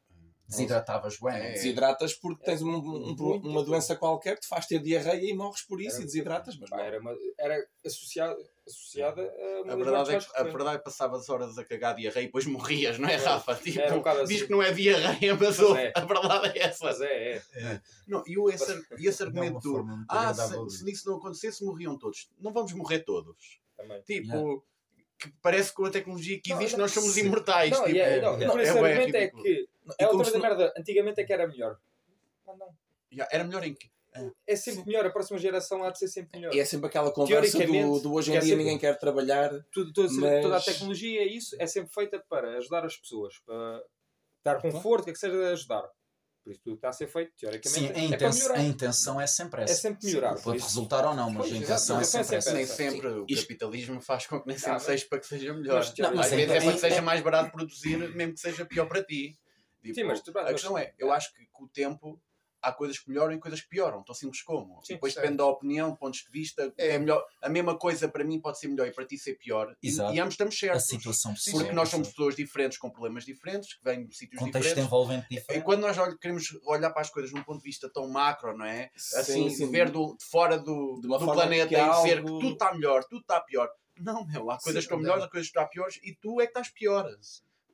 [0.49, 1.33] Desidratavas bem.
[1.33, 1.53] É.
[1.53, 5.33] Desidratas porque tens um- um- Muito uma doença qualquer que te faz ter diarreia e
[5.33, 6.57] morres por isso Era- e desidratas.
[6.59, 6.85] Mas Pá, não.
[6.85, 10.75] era, uma- era associada, associada a uma A das mortes verdade, é que, a verdade
[10.75, 13.17] é que passavas horas a cagar diarreia e depois morrias, não é, É.
[13.17, 13.55] Rafa?
[13.55, 14.09] Tipo, Era um diz
[14.39, 14.47] assim.
[14.47, 15.93] que não é diarreia, mas Mas é.
[15.95, 16.85] a verdade é essa.
[16.85, 17.81] Mas é, é.
[18.09, 21.19] Não, e, o, esse, e esse é argumento do ah, se, de- se isso não
[21.19, 22.29] acontecesse, morriam todos.
[22.41, 23.61] Não vamos morrer todos.
[23.77, 24.03] Também.
[24.03, 24.61] Tipo, Yeah.
[25.21, 27.21] Que parece que com a tecnologia que Não, existe não, nós somos sim.
[27.27, 27.71] imortais.
[27.71, 29.43] Não, tipo, é, é, não, é, não, bué argumento é ridículo.
[29.45, 29.69] que
[29.99, 30.75] é outra não- merda.
[30.77, 31.79] Antigamente é que era melhor.
[32.49, 32.69] Ah, não.
[33.13, 33.91] Já, era melhor em que?
[34.47, 35.07] É sempre melhor.
[35.07, 36.55] A próxima geração há de ser sempre melhor.
[36.55, 39.51] E é sempre aquela conversa do, do hoje em dia sempre- ninguém quer trabalhar.
[39.73, 43.83] Tudo, toda, Mas- toda a tecnologia, isso é sempre feita para ajudar as pessoas, para
[44.43, 45.89] dar conforto, o que é que seja de ajudar.
[46.43, 48.55] Por isso tudo está a ser feito, teoricamente, Sim, a, é para inten- melhorar.
[48.59, 49.73] a intenção é sempre essa.
[49.73, 50.35] É sempre melhorar.
[50.37, 52.37] por Pode isso- resultar ou não, mas Pois, a intenção é a intenção é sempre
[52.39, 52.53] essa.
[52.55, 55.27] Nem sempre o Isto- capitalismo faz com que nem Ah, sempre mas- seja para que
[55.27, 55.75] seja melhor.
[55.77, 55.95] Mas, Às
[56.31, 59.39] vezes é para que seja é- mais barato produzir, mesmo que seja pior para ti.
[59.83, 62.21] Tipo, Sim, mas tu- a mas- questão é, eu acho que com o tempo
[62.63, 64.81] há coisas que melhoram e coisas que pioram, tão simples como.
[64.85, 65.23] Sim, Depois certo.
[65.25, 66.73] depende da opinião, pontos de vista.
[66.77, 66.91] É.
[66.95, 66.99] É.
[66.99, 69.75] melhor, a mesma coisa para mim pode ser melhor e para ti ser pior.
[69.83, 70.15] E, Exato.
[70.15, 70.87] e ambos estamos A certos.
[70.87, 74.61] situação Sim, Porque nós somos pessoas diferentes com problemas diferentes, que vêm de sítios contexto
[74.69, 74.87] diferentes.
[74.87, 75.65] envolvente E diferente.
[75.65, 78.65] quando nós olh- queremos olhar para as coisas num ponto de vista tão macro, não
[78.65, 78.91] é?
[79.17, 82.53] Assim, Sim, ver do, de fora do, do planeta e há dizer algo- que tudo
[82.55, 83.69] está melhor, tudo está pior.
[83.99, 85.03] Não, meu, há coisas Sim, que estão não.
[85.03, 87.07] melhores, há coisas que estão piores e tu é que estás pior.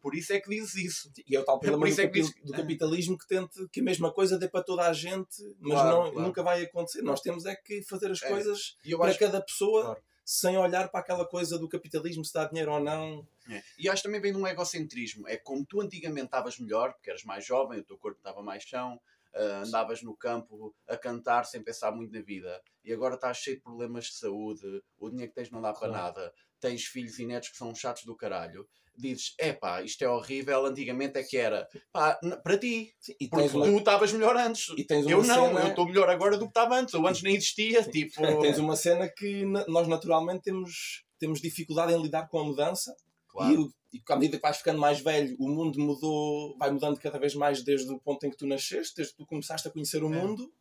[0.07, 1.13] Por isso é que dizes isso.
[1.29, 4.13] E é o tal problema do, é diz do capitalismo que tente que a mesma
[4.13, 6.21] coisa dê para toda a gente, mas Claro, não, claro.
[6.29, 7.03] nunca vai acontecer.
[7.03, 8.29] Nós temos é que fazer as É.
[8.29, 10.01] coisas E para acho, cada pessoa Claro.
[10.25, 13.27] sem olhar para aquela coisa do capitalismo, se dá dinheiro ou não.
[13.51, 13.61] é.
[13.77, 15.27] e acho também bem de um egocentrismo.
[15.27, 18.63] É como tu antigamente estavas melhor, porque eras mais jovem, o teu corpo estava mais
[18.63, 19.01] chão,
[19.37, 22.61] ah, andavas no campo a cantar sem pensar muito na vida.
[22.83, 25.93] E agora estás cheio de problemas de saúde, o dinheiro que tens não dá para
[25.93, 28.67] nada, tens filhos e netos que são chatos do caralho.
[28.99, 31.69] Dizes, é pá, isto é horrível, antigamente é que era.
[31.93, 34.69] Pá, para ti, E porque uma, tu estavas melhor antes.
[34.89, 36.95] Eu não, cena, eu estou melhor agora do que estava antes.
[36.95, 37.83] Eu antes nem existia.
[37.83, 42.97] Tipo, tens uma cena que nós naturalmente temos, temos dificuldade em lidar com a mudança
[43.37, 43.53] Claro.
[43.55, 46.99] e, o- e à medida que vais ficando mais velho, o mundo mudou, vai mudando
[46.99, 49.71] cada vez mais desde o ponto em que tu nasceste, desde que tu começaste a
[49.71, 50.19] conhecer o É.
[50.23, 50.53] mundo.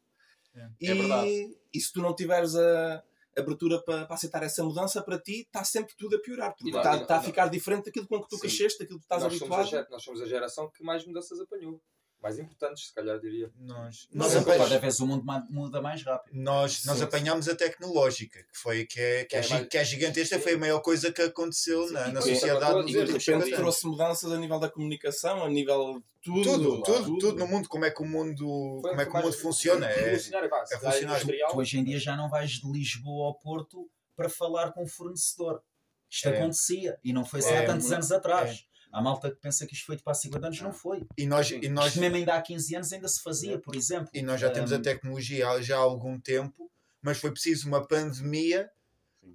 [0.56, 0.70] É.
[0.80, 1.58] E, É verdade.
[1.74, 3.04] e se tu não tiveres a
[3.38, 6.56] abertura para, para aceitar essa mudança, para ti está sempre tudo a piorar.
[6.56, 8.42] Porque está, está a ficar diferente daquilo com que tu Sim.
[8.42, 9.88] cresceste, daquilo que estás nós, somos a, habituado.
[9.92, 11.82] nós somos a geração que mais mudanças apanhou.
[12.26, 13.52] Mais importantes, se calhar diria.
[13.56, 16.34] Nós, Nós, nós, cada apa- vez o mundo muda mais rápido.
[16.36, 17.04] nós, nós Sim.
[17.04, 20.54] apanhámos a tecnológica, que, foi, que, é, que, é, É mais- que é gigantesca, foi
[20.54, 23.58] a maior coisa que aconteceu na, na e- sociedade e- de repente 50 anos.
[23.60, 26.42] trouxe mudanças a nível da comunicação, a nível de tudo.
[26.44, 26.86] Tudo, pá.
[26.86, 29.34] tudo, tudo no mundo, como é que o mundo, Foi- como é que o mundo
[29.34, 29.86] funciona.
[29.86, 31.04] É, revolucionário, revolucionário.
[31.24, 31.52] industrial.
[31.52, 34.88] Tu hoje em dia já não vais de Lisboa ao Porto para falar com o
[34.88, 35.62] fornecedor.
[36.10, 36.38] Isto É.
[36.40, 37.60] acontecia e não foi assim É.
[37.60, 38.66] há tantos anos atrás.
[38.92, 41.06] Há malta que pensa que isto foi tipo há 50 anos, não foi.
[41.18, 44.10] e, nós, e, nós, Isto mesmo ainda há 15 anos ainda se fazia, por exemplo.
[44.14, 46.72] e nós já temos a tecnologia há- já há algum tempo,
[47.02, 48.70] mas foi preciso uma pandemia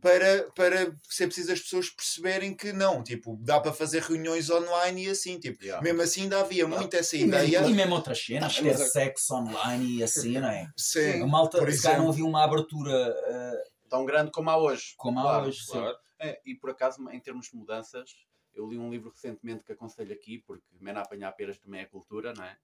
[0.00, 5.06] para, para ser preciso as pessoas perceberem que não, tipo, dá para fazer reuniões online
[5.06, 5.82] e assim, tipo, Yeah.
[5.82, 7.66] mesmo assim ainda havia muito essa E mesmo, ideia.
[7.68, 10.68] e mesmo outras cenas, ter mas é- sexo online e assim, não é?
[10.76, 12.92] Sim, A malta, por se não havia uma abertura
[13.26, 14.94] eh, Tão grande como há hoje.
[14.96, 15.64] como há Claro, hoje.
[15.64, 15.72] sim.
[15.72, 15.96] Claro.
[16.20, 18.10] É, e por acaso, em termos de mudanças,
[18.54, 22.32] eu li um livro recentemente que aconselho aqui, porque Mena apanhar peras também é cultura,
[22.34, 22.56] não é?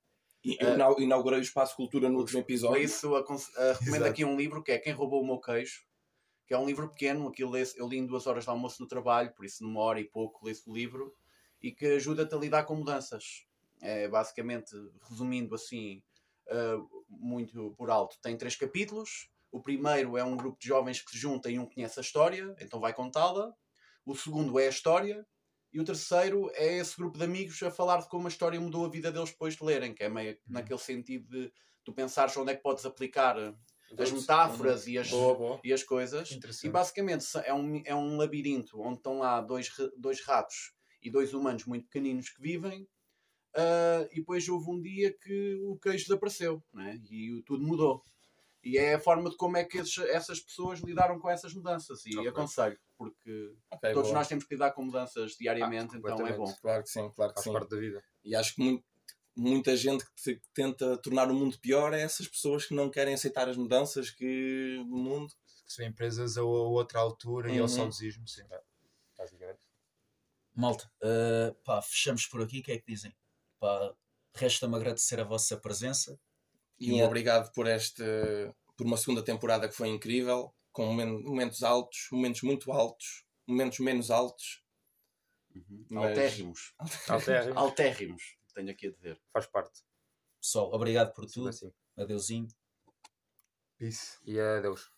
[0.44, 2.82] E eu inau- inaugurei o Espaço Cultura no último Por episódio.
[2.82, 5.84] isso, aconse- ah, recomendo aqui um livro que é Quem Roubou o Meu Queijo,
[6.46, 9.32] que é um livro pequeno, aquilo eu li em duas horas de almoço no trabalho,
[9.34, 11.14] por isso numa hora e pouco leio o livro,
[11.60, 13.46] e que ajuda-te a lidar com mudanças.
[13.80, 14.70] É basicamente,
[15.08, 16.02] resumindo assim,
[16.48, 19.28] uh, muito por alto, tem três capítulos.
[19.50, 22.54] O primeiro é um grupo de jovens que se junta e um conhece a história,
[22.60, 23.52] então vai contá-la.
[24.04, 25.26] O segundo é a história.
[25.76, 28.86] E o terceiro é esse grupo de amigos a falar de como a história mudou
[28.86, 30.38] a vida deles depois de lerem, que é meio Uhum.
[30.48, 31.52] naquele sentido de
[31.84, 33.36] tu pensares onde é que podes aplicar
[33.98, 35.60] as metáforas e as, Boa, boa.
[35.62, 36.30] e as coisas.
[36.64, 40.72] E basicamente é um, é um labirinto onde estão lá dois, dois ratos
[41.02, 42.88] e dois humanos muito pequeninos que vivem.
[43.54, 46.98] ah, e depois houve um dia que o queijo desapareceu né?
[47.10, 48.02] e tudo mudou.
[48.64, 52.04] E é a forma de como é que esses- essas pessoas lidaram com essas mudanças.
[52.06, 52.28] E Ok.
[52.30, 54.18] aconselho, porque Ok, todos boa.
[54.18, 56.52] nós temos que lidar com mudanças diariamente, Ah, então é bom.
[56.60, 57.52] Claro que sim, claro que Faz sim.
[57.52, 58.02] parte da vida.
[58.24, 58.84] E acho que muito-
[59.36, 62.90] muita gente que, te- que tenta tornar o mundo pior é essas pessoas que não
[62.90, 65.28] querem aceitar as mudanças que o mundo.
[65.66, 67.68] Que são empresas a, a outra altura e ao Uhum.
[67.68, 68.42] saudosismo, sim.
[69.18, 69.58] Basicamente.
[70.54, 72.60] Malta, uh, pá, fechamos por aqui.
[72.60, 73.14] O que é que dizem?
[73.58, 73.94] Pá,
[74.34, 76.18] resta-me agradecer a vossa presença.
[76.78, 77.06] E um Yeah.
[77.08, 78.02] obrigado por este
[78.76, 83.78] por uma segunda temporada que foi incrível, com momen- momentos altos, momentos muito altos, momentos
[83.78, 84.62] menos altos.
[85.54, 85.86] Uhum.
[85.88, 86.74] Mas- Altérrimos.
[87.08, 87.58] Altérrimo.
[87.58, 88.22] Altérrimos,
[88.54, 89.18] tenho aqui a dizer.
[89.32, 89.80] Faz parte.
[90.38, 91.48] Pessoal, obrigado por Tudo tudo.
[91.48, 91.72] assim.
[91.96, 92.48] Adeusinho.
[93.78, 94.18] Peace.
[94.26, 94.92] E adeus.